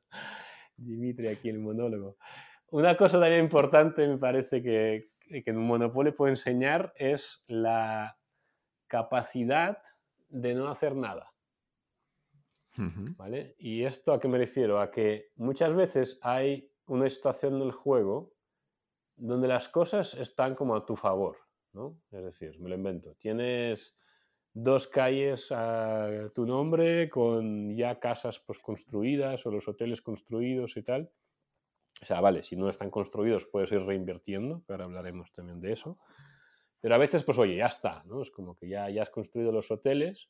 [0.76, 2.18] Dimitri, aquí el monólogo.
[2.72, 5.12] Una cosa también importante, me parece que,
[5.44, 8.18] que un monopolio puede enseñar es la
[8.88, 9.78] capacidad
[10.30, 11.32] de no hacer nada.
[12.76, 13.56] ¿Vale?
[13.60, 14.82] ¿Y esto a qué me refiero?
[14.82, 18.34] A que muchas veces hay una situación del juego
[19.16, 21.38] donde las cosas están como a tu favor.
[22.12, 23.16] Es decir, me lo invento.
[23.16, 23.96] Tienes
[24.54, 30.84] dos calles a tu nombre con ya casas pues, construidas o los hoteles construidos y
[30.84, 31.12] tal.
[32.02, 35.74] O sea, vale, si no están construidos puedes ir reinvirtiendo, que ahora hablaremos también de
[35.74, 35.98] eso.
[36.80, 38.22] Pero a veces, pues oye, ya está, ¿no?
[38.22, 40.30] Es como que ya, ya has construido los hoteles,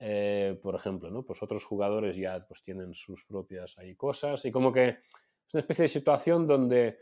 [0.00, 1.22] eh, por ejemplo, ¿no?
[1.22, 5.60] Pues otros jugadores ya pues tienen sus propias ahí cosas y como que es una
[5.60, 6.98] especie de situación donde,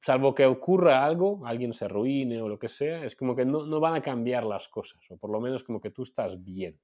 [0.00, 3.66] salvo que ocurra algo, alguien se arruine o lo que sea, es como que no,
[3.66, 6.78] no van a cambiar las cosas, o por lo menos como que tú estás bien.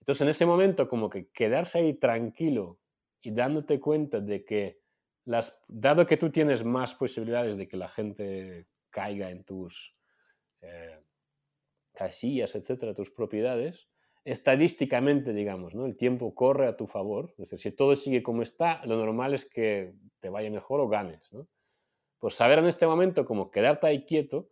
[0.00, 2.78] Entonces, en ese momento, como que quedarse ahí tranquilo
[3.22, 4.80] y dándote cuenta de que,
[5.24, 9.94] las, dado que tú tienes más posibilidades de que la gente caiga en tus
[10.60, 11.00] eh,
[11.92, 13.88] casillas, etcétera, tus propiedades,
[14.24, 15.86] estadísticamente, digamos, ¿no?
[15.86, 17.30] el tiempo corre a tu favor.
[17.38, 20.88] Es decir, si todo sigue como está, lo normal es que te vaya mejor o
[20.88, 21.32] ganes.
[21.32, 21.48] ¿no?
[22.24, 24.48] Pues saber en este momento como quedarte ahí quieto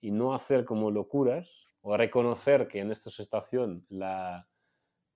[0.00, 1.50] y no hacer como locuras,
[1.82, 4.48] o reconocer que en esta situación la,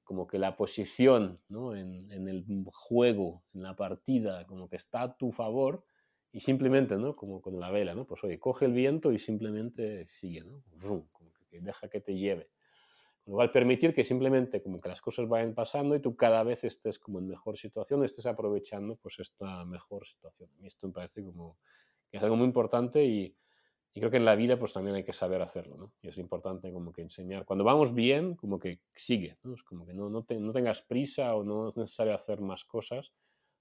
[0.02, 1.74] como que la posición ¿no?
[1.74, 5.86] en, en, el juego, en la partida, como que está a tu favor
[6.30, 7.16] y simplemente, ¿no?
[7.16, 8.06] como con la vela, ¿no?
[8.06, 10.62] pues oye, coge el viento y simplemente sigue, ¿no?
[11.10, 12.50] como que deja que te lleve.
[13.24, 16.42] Con lo cual, permitir que simplemente como que las cosas vayan pasando y tú cada
[16.42, 20.50] vez estés como en mejor situación, estés aprovechando pues esta mejor situación.
[20.58, 21.56] A mí esto me parece como
[22.16, 23.36] es algo muy importante y,
[23.92, 25.92] y creo que en la vida pues también hay que saber hacerlo, ¿no?
[26.02, 27.44] Y es importante como que enseñar.
[27.44, 29.54] Cuando vamos bien, como que sigue, ¿no?
[29.54, 32.64] Es como que no, no, te, no tengas prisa o no es necesario hacer más
[32.64, 33.12] cosas.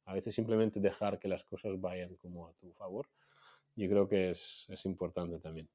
[0.05, 3.07] A veces simplemente dejar que las cosas vayan como a tu favor.
[3.75, 5.69] Yo creo que es, es importante también.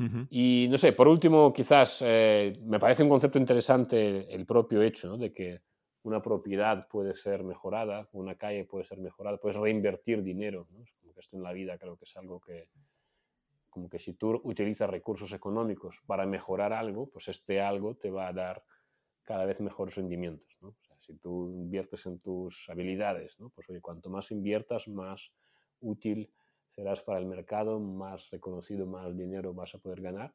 [0.00, 0.26] Uh -huh.
[0.30, 5.08] Y no sé, por último, quizás eh, me parece un concepto interesante el propio hecho
[5.08, 5.16] ¿no?
[5.16, 5.62] de que
[6.04, 10.66] una propiedad puede ser mejorada, una calle puede ser mejorada, puedes reinvertir dinero.
[10.66, 12.68] como que esto en la vida creo que es algo que,
[13.70, 18.28] como que si tú utilizas recursos económicos para mejorar algo, pues este algo te va
[18.28, 18.64] a dar
[19.22, 20.58] cada vez mejores rendimientos.
[20.98, 25.32] si tú inviertes en tus habilidades, pues cuanto más inviertas, más
[25.80, 26.30] útil
[26.68, 30.34] serás para el mercado, más reconocido, más dinero vas a poder ganar.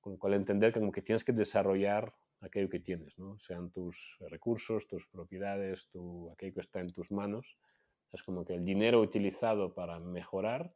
[0.00, 3.38] Con lo cual entender que como que tienes que desarrollar aquello que tienes, ¿no?
[3.38, 7.56] sean tus recursos, tus propiedades, tu, aquello que está en tus manos.
[8.12, 10.72] Es como que el dinero utilizado para mejorar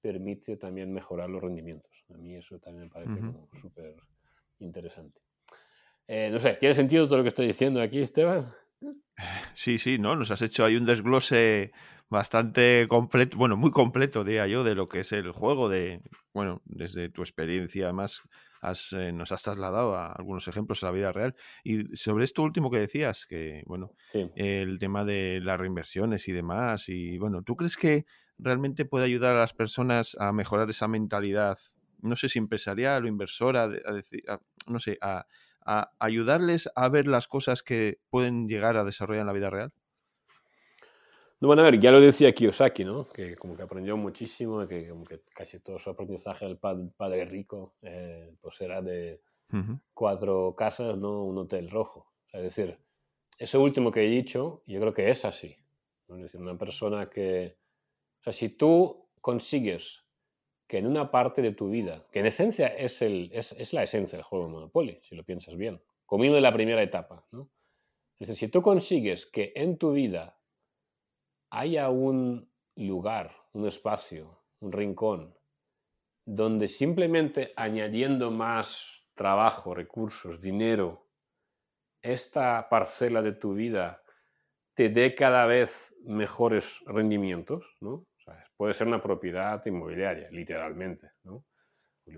[0.00, 2.04] permite también mejorar los rendimientos.
[2.14, 3.60] A mí eso también me parece uh -huh.
[3.60, 3.96] súper
[4.60, 5.20] interesante.
[6.06, 8.52] Eh, no sé, ¿tiene sentido todo lo que estoy diciendo aquí, Esteban?
[9.54, 10.14] Sí, sí, ¿no?
[10.14, 11.72] Nos has hecho ahí un desglose
[12.08, 16.00] bastante completo, bueno, muy completo, diría yo, de lo que es el juego, de,
[16.32, 18.22] bueno, desde tu experiencia, además
[18.60, 21.34] has, eh, nos has trasladado a algunos ejemplos a la vida real.
[21.64, 24.30] Y sobre esto último que decías, que, bueno, sí.
[24.36, 28.06] el tema de las reinversiones y demás, y bueno, ¿tú crees que
[28.38, 31.58] realmente puede ayudar a las personas a mejorar esa mentalidad,
[32.00, 35.26] no sé si empresarial o inversora, a decir, a, no sé, a,
[35.66, 39.72] a, ayudarles a ver las cosas que pueden llegar a desarrollar en la vida real?
[41.40, 43.06] Bueno, a ver, ya lo decía Kiyosaki, ¿no?
[43.06, 47.74] Que como que aprendió muchísimo, que como que casi todo su aprendizaje del padre, rico,
[47.82, 49.20] eh, pues era de
[49.52, 49.80] uh -huh.
[49.94, 52.12] cuatro casas, no un hotel rojo.
[52.32, 52.78] Es decir,
[53.38, 55.56] eso último que he dicho, yo creo que es así.
[56.08, 56.16] ¿no?
[56.16, 57.56] Es decir, una persona que,
[58.20, 60.04] o sea, si tú consigues
[60.66, 63.84] que en una parte de tu vida, que en esencia es, el, es, es la
[63.84, 67.48] esencia del juego de Monopoly, si lo piensas bien, comiendo la primera etapa, ¿no?
[68.18, 70.37] Es decir, si tú consigues que en tu vida
[71.50, 75.36] haya un lugar, un espacio, un rincón,
[76.24, 81.06] donde simplemente añadiendo más trabajo, recursos, dinero,
[82.02, 84.02] esta parcela de tu vida
[84.74, 87.90] te dé cada vez mejores rendimientos, ¿no?
[87.90, 91.44] O sea, puede ser una propiedad inmobiliaria, literalmente, ¿no?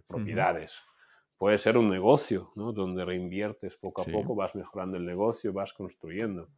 [0.07, 0.77] Propiedades.
[0.77, 1.37] Uh -huh.
[1.38, 2.73] Puede ser un negocio, ¿no?
[2.73, 4.12] Donde reinviertes poco a sí.
[4.12, 6.51] poco, vas mejorando el negocio, vas construyendo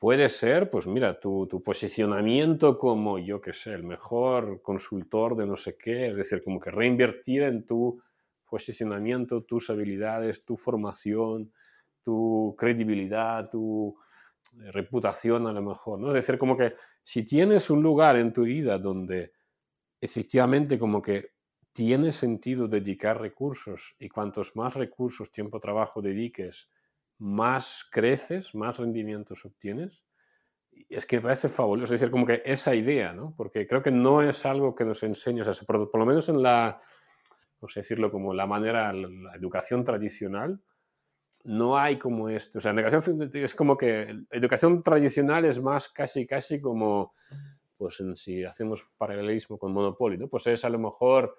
[0.00, 5.46] puede ser, pues mira, tu, tu, posicionamiento como, yo qué sé, el mejor consultor de
[5.46, 8.02] no sé qué, es decir, como que reinvertir en tu
[8.48, 11.52] posicionamiento, tus habilidades, tu formación,
[12.02, 13.94] tu credibilidad, tu
[14.58, 16.08] eh, reputación a lo mejor, ¿no?
[16.08, 19.32] Es decir, como que si tienes un lugar en tu vida donde
[20.00, 21.34] efectivamente como que
[21.72, 26.70] tiene sentido dedicar recursos y cuantos más recursos, tiempo, trabajo dediques,
[27.20, 30.02] más creces, más rendimientos obtienes.
[30.72, 33.34] Y es que me parece fabuloso, es decir, como que esa idea, ¿no?
[33.36, 36.28] Porque creo que no es algo que nos enseña, o sea, por, por, lo menos
[36.30, 36.80] en la,
[37.60, 40.62] no sé decirlo, como la manera, la educación tradicional,
[41.44, 42.58] no hay como esto.
[42.58, 47.12] O sea, la educación es como que educación tradicional es más casi, casi como,
[47.76, 50.28] pues en, si hacemos paralelismo con Monopoly, ¿no?
[50.28, 51.36] Pues es a lo mejor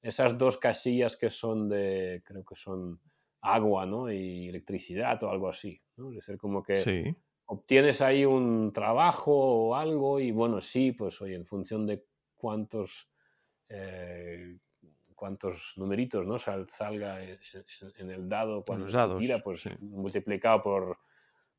[0.00, 3.00] esas dos casillas que son de, creo que son
[3.42, 4.10] agua ¿no?
[4.10, 5.80] y electricidad o algo así.
[5.96, 6.10] ¿no?
[6.10, 7.14] Es decir, como que sí.
[7.46, 12.04] obtienes ahí un trabajo o algo y bueno, sí, pues oye, en función de
[12.36, 13.08] cuántos,
[13.68, 14.56] eh,
[15.14, 16.38] cuántos numeritos ¿no?
[16.38, 20.98] salga en, el dado cuando los dados, tira, pues multiplicado por,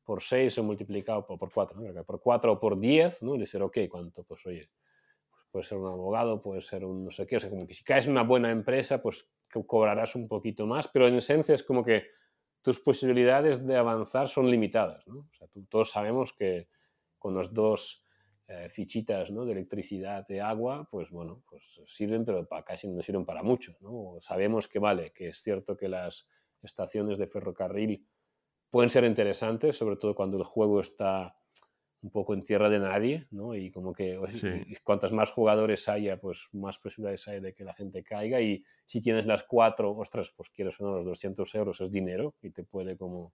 [0.04, 2.04] por 6 o multiplicado por, por 4, ¿no?
[2.04, 3.36] por 4 o por 10, ¿no?
[3.36, 4.24] Decir, ok, ¿cuánto?
[4.24, 4.70] Pues oye,
[5.30, 7.74] pues puede ser un abogado, puede ser un no sé qué, o sea, como que
[7.74, 11.62] si caes en una buena empresa, pues cobrarás un poquito más, pero en esencia es
[11.62, 12.06] como que
[12.62, 15.04] tus posibilidades de avanzar son limitadas.
[15.68, 16.68] todos sabemos que
[17.18, 18.04] con las dos
[18.48, 23.24] eh, fichitas de electricidad, de agua, pues bueno, pues sirven, pero para, casi no sirven
[23.24, 23.76] para mucho.
[24.20, 26.26] Sabemos que vale, que es cierto que las
[26.62, 28.06] estaciones de ferrocarril
[28.70, 31.36] pueden ser interesantes, sobre todo cuando el juego está
[32.02, 33.54] un poco en tierra de nadie, ¿no?
[33.54, 34.18] Y como que
[34.82, 38.40] cuantas más jugadores haya, pues más posibilidades hay de que la gente caiga.
[38.40, 42.50] Y si tienes las cuatro, ostras, pues quieres uno los 200 euros, es dinero y
[42.50, 43.32] te puede como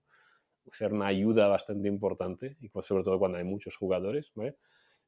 [0.71, 4.55] ser una ayuda bastante importante, y pues sobre todo cuando hay muchos jugadores, ¿vale?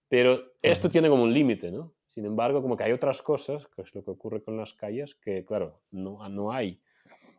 [0.08, 1.94] Pero esto tiene como un límite, ¿no?
[2.08, 5.14] Sin embargo, como que hay otras cosas, que es lo que ocurre con las calles,
[5.16, 6.82] que claro, no, no hay,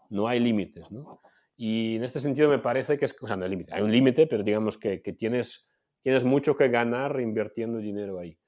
[0.09, 1.21] no hay límites, ¿no?
[1.57, 3.91] Y en este sentido me parece que es, o sea, no hay límite, hay un
[3.91, 5.67] límite, pero digamos que, que tienes
[6.03, 8.39] tienes mucho que ganar invirtiendo dinero ahí.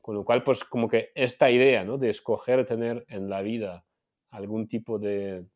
[0.00, 1.98] Con lo cual, pues como que esta idea ¿no?
[1.98, 3.84] de escoger tener en la vida
[4.30, 5.46] algún tipo de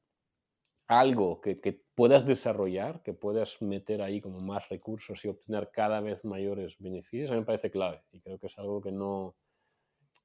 [0.88, 6.00] algo que, que, puedas desarrollar, que puedas meter ahí como más recursos y obtener cada
[6.00, 9.37] vez mayores beneficios, a mí me parece clave y creo que es algo que no,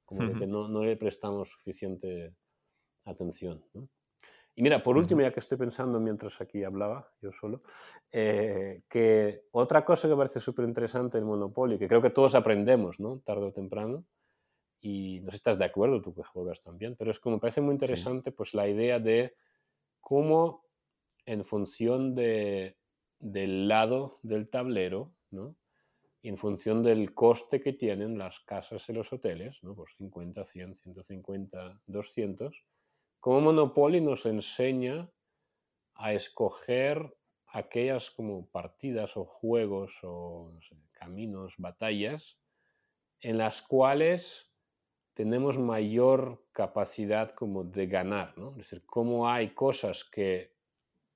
[0.06, 2.34] como que no, no, le prestamos suficiente
[3.04, 3.62] atención.
[3.74, 3.88] ¿no?
[4.58, 7.62] Y mira, por último, ya que estoy pensando mientras aquí hablaba, yo solo,
[8.10, 12.34] eh, que otra cosa que me parece súper interesante en Monopoly, que creo que todos
[12.34, 13.20] aprendemos, ¿no?
[13.20, 14.06] Tarde o temprano,
[14.80, 17.40] y no sé si estás de acuerdo, tú que juegas también, pero es como me
[17.40, 19.34] parece muy interesante pues la idea de
[20.00, 20.64] cómo
[21.26, 22.78] en función de,
[23.18, 25.54] del lado del tablero, ¿no?
[26.22, 29.74] En función del coste que tienen las casas y los hoteles, ¿no?
[29.74, 32.64] Por 50, 100, 150, 200,
[33.26, 35.10] como Monopoly nos enseña
[35.96, 40.56] a escoger aquellas como partidas o juegos o
[40.92, 42.38] caminos, batallas,
[43.20, 44.48] en las cuales
[45.12, 48.50] tenemos mayor capacidad como de ganar, ¿no?
[48.50, 50.54] Es decir, cómo hay cosas que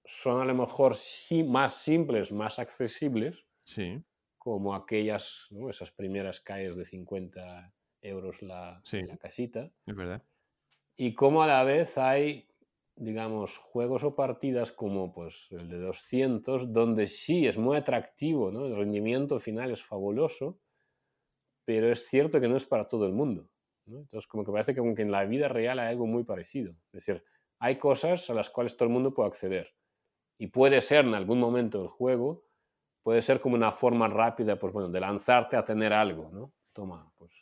[0.05, 4.03] son a lo mejor sí, más simples, más accesibles, sí.
[4.37, 9.71] como aquellas, esas primeras calles de 50 euros la, la casita.
[9.87, 10.25] Es verdad
[10.97, 12.49] y cómo a la vez hay,
[12.97, 18.67] digamos, juegos o partidas como pues, el de 200, donde sí es muy atractivo, ¿no?
[18.67, 20.59] el rendimiento final es fabuloso,
[21.65, 23.49] pero es cierto que no es para todo el mundo.
[23.87, 26.73] Entonces, como que parece que, que en la vida real hay algo muy parecido.
[26.93, 27.25] Es decir,
[27.59, 29.75] hay cosas a las cuales todo el mundo puede acceder.
[30.39, 32.45] Y puede ser en algún momento el juego,
[33.03, 36.53] puede ser como una forma rápida, pues bueno, de lanzarte a tener algo, ¿no?
[36.73, 37.33] Toma, pues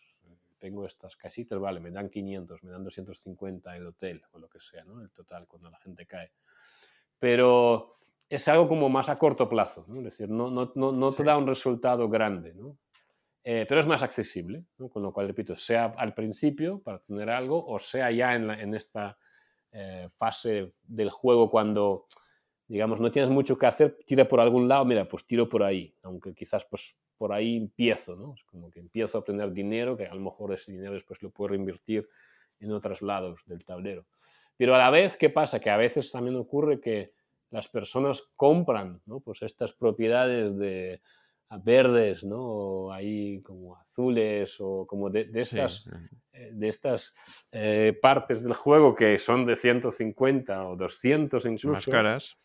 [0.58, 4.60] tengo estas casitas, vale, me dan 500, me dan 250 el hotel o lo que
[4.60, 5.00] sea, ¿no?
[5.00, 6.32] El total cuando la gente cae.
[7.18, 9.96] Pero es algo como más a corto plazo, ¿no?
[9.98, 12.76] Es decir, no, no, no, no te da un resultado grande, ¿no?
[13.44, 14.88] Eh, pero es más accesible, ¿no?
[14.88, 18.74] Con lo cual, repito, sea al principio para tener algo o sea ya en, en
[18.74, 19.16] esta
[19.72, 22.06] eh, fase del juego cuando
[22.68, 25.94] digamos, no tienes mucho que hacer, tira por algún lado, mira, pues tiro por ahí,
[26.02, 28.34] aunque quizás pues por ahí empiezo, ¿no?
[28.34, 31.30] Es como que empiezo a obtener dinero, que a lo mejor ese dinero después lo
[31.30, 32.08] puedo reinvertir
[32.60, 34.06] en otros lados del tablero.
[34.56, 35.60] Pero a la vez, ¿qué pasa?
[35.60, 37.12] Que a veces también ocurre que
[37.50, 39.20] las personas compran, ¿no?
[39.20, 41.00] Pues estas propiedades de
[41.56, 42.92] verdes, ¿no?
[42.92, 45.88] ahí como azules o como de, estas,
[46.32, 47.14] eh, de estas
[47.52, 51.72] eh, partes del juego que son de 150 o 200 incluso.
[51.72, 52.36] Más caras.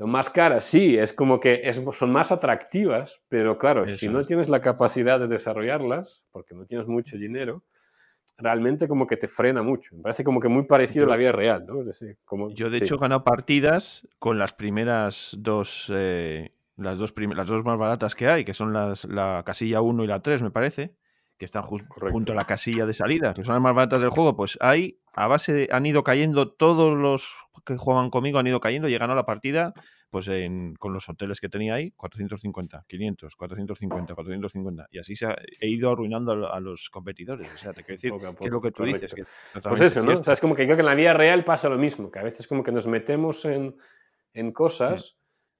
[0.00, 4.48] Son más caras, sí, es como que son más atractivas, pero claro, si no tienes
[4.48, 7.64] la capacidad de desarrollarlas, porque no tienes mucho dinero,
[8.38, 9.94] realmente como que te frena mucho.
[9.96, 11.84] Me parece como que muy parecido a la vida real, ¿no?
[12.24, 17.46] como, yo de hecho he ganado partidas con las primeras dos, eh, las, dos las
[17.46, 20.50] dos más baratas que hay, que son las, la casilla 1 y la 3, me
[20.50, 20.94] parece,
[21.36, 24.34] que están junto a la casilla de salida, que son las más baratas del juego,
[24.34, 27.34] pues hay, a base de, han ido cayendo todos los
[27.64, 29.74] que juegan conmigo han ido cayendo, llegan a la partida
[30.10, 30.28] pues
[30.78, 34.88] con los hoteles que tenía ahí, 450, 500, 450, 450.
[34.90, 37.48] Y así se ha, he ido arruinando a, los competidores.
[37.54, 39.14] O sea, te quiero decir, que es lo que tú dices.
[39.62, 40.18] pues eso, ¿no?
[40.18, 42.18] O sea, es como que creo que en la vida real pasa lo mismo, que
[42.18, 43.76] a veces como que nos metemos en,
[44.34, 45.16] en cosas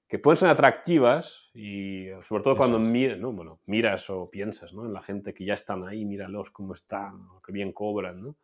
[0.09, 3.31] que pueden ser atractivas y sobre todo cuando miras, ¿no?
[3.33, 4.85] bueno, miras o piensas ¿no?
[4.85, 8.37] en la gente que ya están ahí, míralos cómo están, qué bien cobran, ¿no?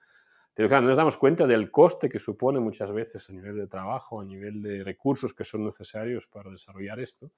[0.57, 4.23] Pero claro, nos damos cuenta del coste que supone muchas veces a nivel de trabajo,
[4.23, 7.31] a nivel de recursos que son necesarios para desarrollar esto.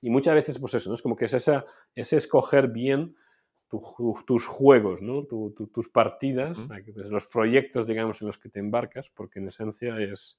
[0.00, 0.94] Y muchas veces, pues eso, ¿no?
[0.94, 3.16] Es como que es esa, ese escoger bien
[3.68, 5.24] tus juegos, ¿no?
[5.24, 10.38] tus partidas, pues, los proyectos, digamos, en los que te embarcas, porque en esencia es,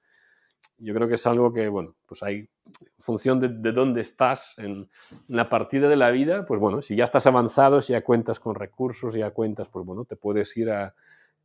[0.80, 2.50] yo creo que es algo que, bueno, pues hay, en
[2.98, 4.90] función de, de dónde estás en,
[5.28, 8.56] la partida de la vida, pues bueno, si ya estás avanzado, si ya cuentas con
[8.56, 10.96] recursos, ya cuentas, pues bueno, te puedes ir a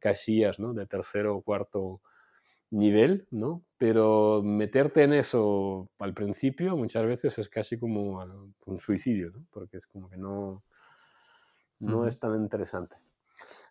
[0.01, 0.75] casillas, ¿no?
[0.75, 2.01] De tercero o cuarto
[2.71, 3.65] nivel, ¿no?
[3.79, 8.23] Pero meterte en eso al principio muchas veces es casi como
[8.67, 9.45] un suicidio, ¿no?
[9.51, 10.63] Porque es como que no,
[11.81, 12.97] no es tan interesante.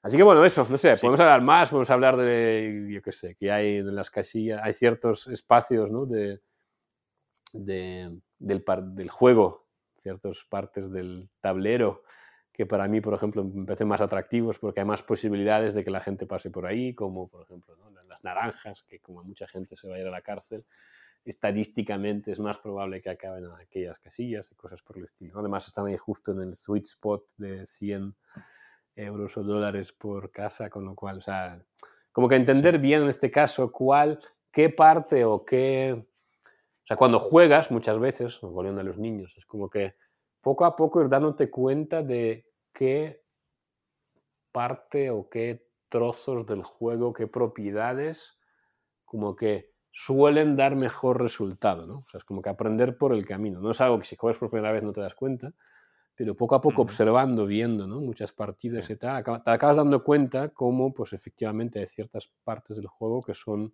[0.02, 3.36] Así que bueno, eso, no sé, podemos hablar más, podemos hablar de, yo qué sé,
[3.36, 6.06] que hay en las casillas, hay ciertos espacios, ¿no?
[6.06, 6.42] De,
[7.54, 12.04] del, del juego, ciertas partes del tablero
[12.60, 15.92] que para mí, por ejemplo, me parecen más atractivos porque hay más posibilidades de que
[15.92, 17.74] la gente pase por ahí, como por ejemplo
[18.06, 20.66] las naranjas, que como mucha gente se va a ir a la cárcel,
[21.24, 25.40] estadísticamente es más probable que acaben en aquellas casillas y cosas por el estilo.
[25.40, 28.14] Además están ahí justo en el sweet spot de 100
[28.98, 31.64] euros o dólares por casa, con lo cual, o sea,
[32.12, 34.20] como que entender bien en este caso cuál,
[34.52, 35.94] qué parte o qué...
[35.94, 39.96] O sea, cuando juegas muchas veces, volviendo a los niños, es como que
[40.42, 43.24] poco a poco ir dándote cuenta de qué
[44.52, 48.38] parte o qué trozos del juego, qué propiedades,
[49.06, 52.00] como que suelen dar mejor resultado, ¿no?
[52.00, 53.60] O sea, es como que aprender por el camino.
[53.60, 55.54] No es algo que si juegas por primera vez no te das cuenta,
[56.16, 58.02] pero poco a poco observando, viendo, ¿no?
[58.02, 62.88] Muchas partidas y tal, te acabas dando cuenta cómo, pues efectivamente hay ciertas partes del
[62.88, 63.74] juego que son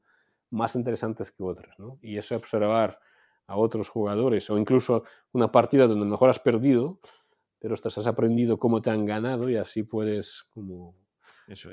[0.51, 1.97] más interesantes que otras, ¿no?
[2.01, 2.99] Y eso observar
[3.47, 6.99] a otros jugadores o incluso una partida donde mejor has perdido,
[7.66, 10.95] pero estás, has aprendido cómo te han ganado y así puedes como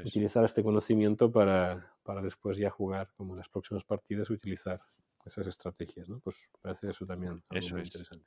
[0.06, 4.80] utilizar este conocimiento para, para, después ya jugar como en las próximas partidas utilizar
[5.26, 6.18] esas estrategias, ¿no?
[6.20, 8.24] Pues parece eso también eso muy interesante.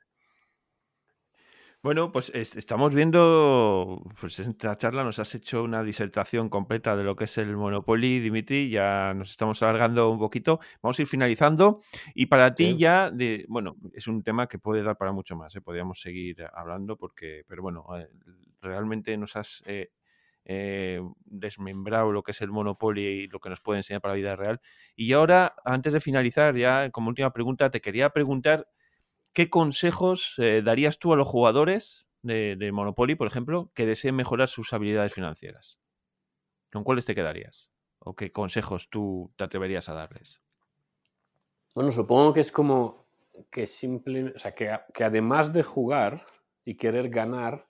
[1.86, 7.04] Bueno, pues estamos viendo, pues en esta charla nos has hecho una disertación completa de
[7.04, 11.06] lo que es el Monopoly, Dimitri, ya nos estamos alargando un poquito, vamos a ir
[11.06, 11.82] finalizando
[12.12, 15.54] y para ti ya, de, bueno, es un tema que puede dar para mucho más,
[15.54, 15.60] ¿eh?
[15.60, 18.08] podríamos seguir hablando porque, pero bueno, eh,
[18.60, 19.92] realmente nos has eh,
[20.44, 24.18] eh, desmembrado lo que es el Monopoly y lo que nos puede enseñar para la
[24.18, 24.60] vida real.
[24.96, 28.66] Y ahora, antes de finalizar, ya como última pregunta, te quería preguntar
[29.36, 34.48] ¿qué consejos eh, darías tú a los jugadores de, Monopoly, por ejemplo, que deseen mejorar
[34.48, 35.78] sus habilidades financieras?
[36.72, 37.70] ¿Con cuáles te quedarías?
[37.98, 40.42] ¿O qué consejos tú te atreverías a darles?
[41.74, 43.04] Bueno, supongo que es como
[43.50, 46.24] que simple, o sea, que además de jugar
[46.64, 47.68] y querer ganar,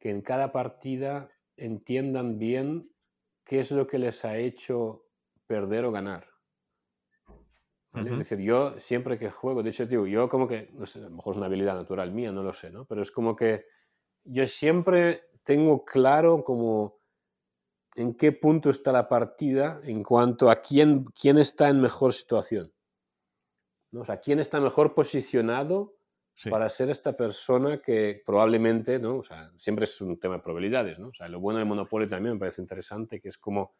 [0.00, 2.90] que en cada partida entiendan bien
[3.44, 5.06] qué es lo que les ha hecho
[5.46, 6.31] perder o ganar.
[7.94, 11.02] Es decir, yo siempre que juego, de hecho, digo, yo como que, no sé, a
[11.02, 12.86] lo mejor es una habilidad natural mía, no lo sé, ¿no?
[12.86, 13.66] Pero es como que
[14.24, 16.98] yo siempre tengo claro como
[17.94, 22.72] en qué punto está la partida en cuanto a quién, quién está en mejor situación.
[23.90, 24.00] ¿no?
[24.00, 25.94] O sea, quién está mejor posicionado
[26.48, 29.18] para ser esta persona que probablemente, ¿no?
[29.18, 31.08] O sea, siempre es un tema de probabilidades, ¿no?
[31.08, 33.74] O sea, lo bueno del monopolio también me parece interesante, que es como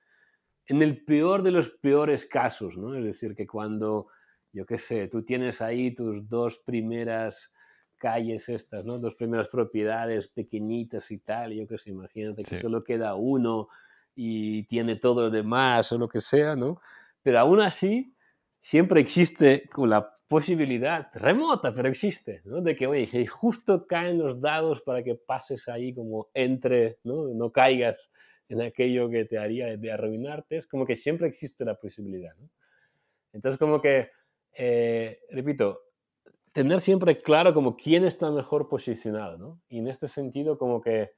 [0.66, 2.94] en el peor de los peores casos, ¿no?
[2.94, 4.08] Es decir, que cuando,
[4.52, 7.52] yo qué sé, tú tienes ahí tus dos primeras
[7.98, 8.98] calles estas, ¿no?
[8.98, 13.68] Dos primeras propiedades pequeñitas y tal, yo qué sé, imagínate que solo queda uno
[14.14, 16.80] y tiene todo lo demás o lo que sea, ¿no?
[17.22, 18.16] Pero aún así,
[18.58, 22.60] siempre existe la posibilidad remota, pero existe, ¿no?
[22.60, 27.28] De que, oye, justo caen los dados para que pases ahí como entre, ¿no?
[27.28, 28.10] No caigas
[28.52, 32.34] en aquello que te haría de arruinarte, es como que siempre existe la posibilidad.
[32.36, 32.50] ¿no?
[33.32, 34.10] Entonces, como que,
[34.52, 35.80] eh, repito,
[36.52, 39.58] tener siempre claro como quién está mejor posicionado.
[39.70, 41.12] Y en este sentido, como que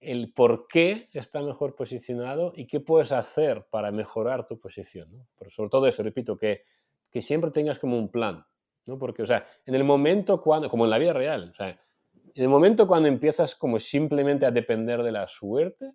[0.00, 5.26] el por qué está mejor posicionado y qué puedes hacer para mejorar tu posición.
[5.38, 6.62] Pero sobre todo eso, repito, que,
[7.10, 8.42] que siempre tengas como un plan,
[8.86, 8.98] ¿no?
[8.98, 12.88] Porque, o sea, en el momento cuando, como en la vida real, en el momento
[12.88, 15.92] cuando empiezas como simplemente a depender de la suerte,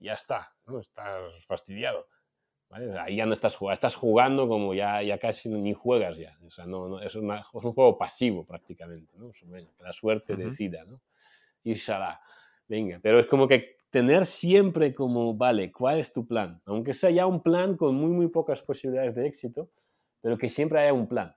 [0.00, 0.80] ya está, ¿no?
[0.80, 2.06] estás fastidiado.
[2.70, 6.38] Ahí ya no estás jugando, estás jugando como ya, ya casi ni juegas ya.
[6.46, 7.32] O sea, no, no es, un
[7.72, 9.32] juego pasivo prácticamente, ¿no?
[9.32, 11.00] que la suerte decida, ¿no?
[11.64, 12.20] Inshallah.
[12.68, 16.60] Venga, pero es como que tener siempre como, vale, ¿cuál es tu plan?
[16.66, 19.70] Aunque sea ya un plan con muy, muy pocas posibilidades de éxito,
[20.20, 21.34] pero que siempre haya un plan.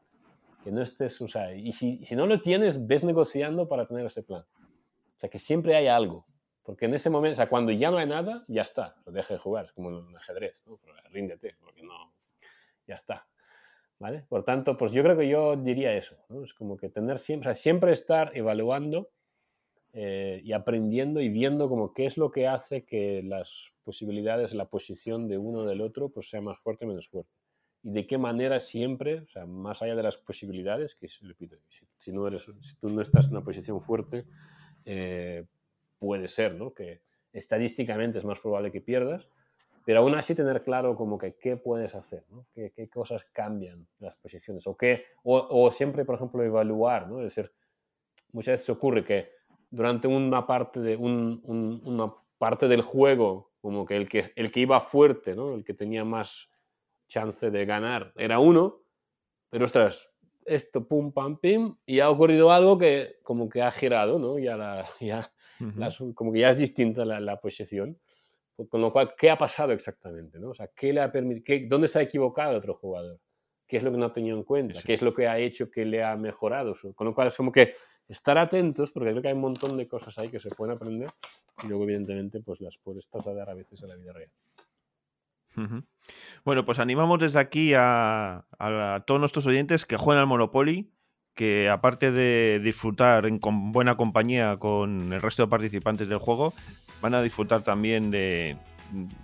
[0.65, 4.05] Que no estés, o sea, y si, si no lo tienes, ves negociando para tener
[4.05, 4.41] ese plan.
[4.41, 6.25] O sea, que siempre haya algo.
[6.63, 9.23] Porque en ese momento, o sea, cuando ya no hay nada, ya está, lo de
[9.37, 10.79] jugar, es como un ajedrez, ¿no?
[11.09, 12.13] ríndete, porque no,
[12.87, 13.27] ya está.
[14.01, 14.25] ¿vale?
[14.27, 16.15] Por tanto, pues yo creo que yo diría eso.
[16.43, 19.11] Es como que tener siempre, o sea, siempre estar evaluando
[19.93, 24.65] eh, y aprendiendo y viendo como qué es lo que hace que las posibilidades, la
[24.65, 27.31] posición de uno del otro, pues sea más fuerte o menos fuerte.
[27.83, 31.57] Y de qué manera siempre, o sea, más allá de las posibilidades, que repito,
[31.99, 34.25] si, no eres, si tú no estás en una posición fuerte,
[34.85, 35.45] eh,
[36.01, 36.73] puede ser, ¿no?
[36.73, 36.99] Que
[37.31, 39.27] estadísticamente es más probable que pierdas,
[39.85, 42.47] pero aún así tener claro como que qué puedes hacer, ¿no?
[42.53, 47.19] qué, cosas cambian las posiciones, o, qué, o, siempre, por ejemplo, evaluar, ¿no?
[47.19, 47.51] es decir,
[48.31, 49.29] muchas veces ocurre que
[49.69, 51.41] durante una parte, de, un,
[51.85, 55.53] una parte del juego, como que el, que el que iba fuerte, ¿no?
[55.53, 56.49] el que tenía más
[57.07, 58.81] chance de ganar, era uno,
[59.49, 60.10] pero ostras,
[60.45, 64.39] esto, pum, pam, pim, y ha ocurrido algo que como que ha girado, ¿no?
[64.39, 65.75] Ya, la, ya uh -huh.
[65.75, 67.97] la, como que ya es distinta la, la posición.
[68.69, 70.39] Con lo cual, ¿qué ha pasado exactamente?
[70.39, 70.49] ¿no?
[70.49, 73.19] O sea, ¿qué le ha permitido, ¿dónde se ha equivocado otro jugador?
[73.67, 74.81] ¿Qué es lo que no ha tenido en cuenta?
[74.83, 76.75] ¿Qué es lo que ha hecho que le ha mejorado?
[76.93, 77.73] Con lo cual, es como que
[78.07, 81.09] estar atentos, porque creo que hay un montón de cosas ahí que se pueden aprender
[81.63, 84.31] y luego, evidentemente, pues las puedes trasladar a veces a la vida real.
[86.43, 88.45] Bueno, pues animamos desde aquí a,
[89.05, 90.91] todos nuestros oyentes que jueguen al Monopoly,
[91.35, 96.53] que aparte de disfrutar en con buena compañía con el resto de participantes del juego,
[97.01, 98.57] van a disfrutar también de,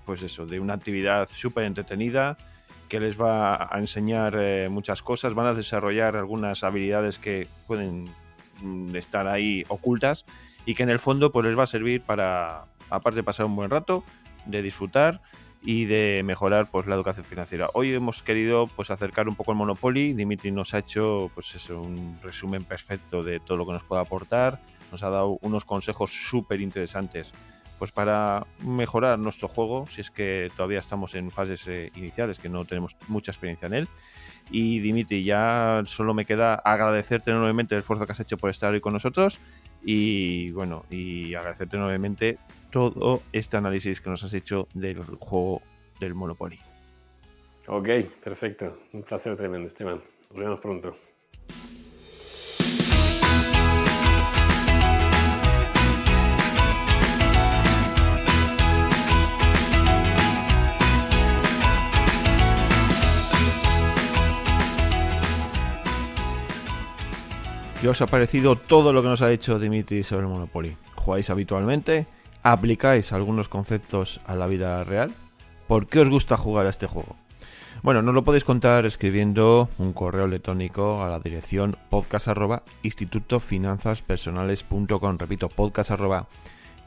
[0.05, 2.37] pues eso, de una actividad súper entretenida
[2.87, 8.09] que les va a enseñar eh, muchas cosas, van a desarrollar algunas habilidades que pueden
[8.61, 10.25] mm, estar ahí ocultas
[10.65, 13.55] y que en el fondo pues les va a servir para, aparte de pasar un
[13.55, 14.03] buen rato,
[14.45, 15.21] de disfrutar
[15.67, 17.69] y de mejorar pues la educación financiera.
[17.73, 21.81] Hoy hemos querido pues acercar un poco el Monopoly, Dimitri nos ha hecho pues eso,
[21.81, 24.61] un resumen perfecto de todo lo que nos puede aportar,
[24.93, 27.33] nos ha dado unos consejos súper interesantes
[27.79, 32.47] pues para mejorar nuestro juego, si es que todavía estamos en fases eh, iniciales, que
[32.47, 33.89] no tenemos mucha experiencia en él.
[34.49, 38.71] Y Dimitri, ya solo me queda agradecerte enormemente el esfuerzo que has hecho por estar
[38.71, 39.41] hoy con nosotros
[39.89, 42.37] y bueno, y agradecerte enormemente
[42.71, 45.61] todo este análisis que nos has hecho del juego
[46.01, 46.59] del Monopoly.
[47.67, 47.87] Ok,
[48.21, 48.79] perfecto.
[48.91, 50.03] Un placer tremendo, Esteban.
[50.29, 50.97] Nos vemos pronto.
[67.87, 70.75] ¿Qué os ha parecido todo lo que nos ha dicho Dimitri sobre el Monopoly?
[70.95, 72.05] ¿Jugáis habitualmente?
[72.43, 75.13] ¿Aplicáis algunos conceptos a la vida real?
[75.69, 77.15] ¿Por qué os gusta jugar a este juego?
[77.83, 82.27] Bueno, nos lo podéis contar escribiendo un correo electrónico a la dirección podcast.
[82.27, 82.61] Repito,
[85.47, 85.91] podcast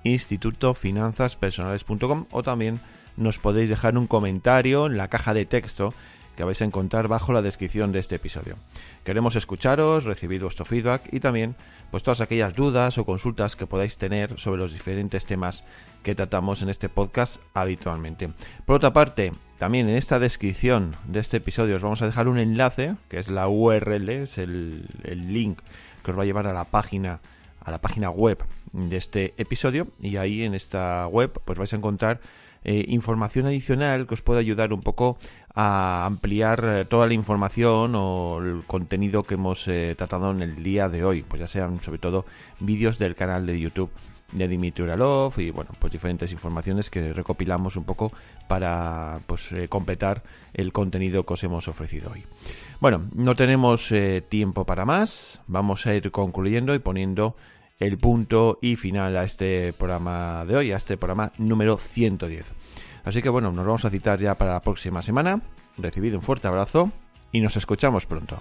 [0.04, 2.78] institutofinanzaspersonales.com o también
[3.16, 5.94] nos podéis dejar un comentario en la caja de texto
[6.40, 8.56] que vais a encontrar bajo la descripción de este episodio.
[9.04, 11.54] Queremos escucharos, recibir vuestro feedback y también
[11.90, 15.64] pues todas aquellas dudas o consultas que podáis tener sobre los diferentes temas
[16.02, 18.30] que tratamos en este podcast habitualmente.
[18.64, 22.38] Por otra parte, también en esta descripción de este episodio os vamos a dejar un
[22.38, 25.58] enlace, que es la URL, es el, link
[26.02, 27.20] que os va a llevar a la página
[27.60, 31.76] a la página web de este episodio y ahí en esta web pues vais a
[31.76, 32.22] encontrar
[32.62, 35.16] eh, información adicional que os puede ayudar un poco
[35.54, 40.62] a ampliar eh, toda la información o el contenido que hemos eh, tratado en el
[40.62, 42.24] día de hoy, pues ya sean sobre todo
[42.60, 43.90] vídeos del canal de YouTube
[44.32, 48.12] de Dimitri Uralov y bueno, pues diferentes informaciones que recopilamos un poco
[48.46, 50.22] para pues eh, completar
[50.54, 52.24] el contenido que os hemos ofrecido hoy.
[52.78, 53.92] Bueno, no tenemos
[54.28, 57.34] tiempo para más, vamos a ir concluyendo y poniendo
[57.80, 62.52] el punto y final a este programa de hoy, a este programa número 110.
[63.04, 65.40] Así que bueno, nos vamos a citar ya para la próxima semana.
[65.76, 66.90] Recibido un fuerte abrazo
[67.32, 68.38] y nos escuchamos pronto.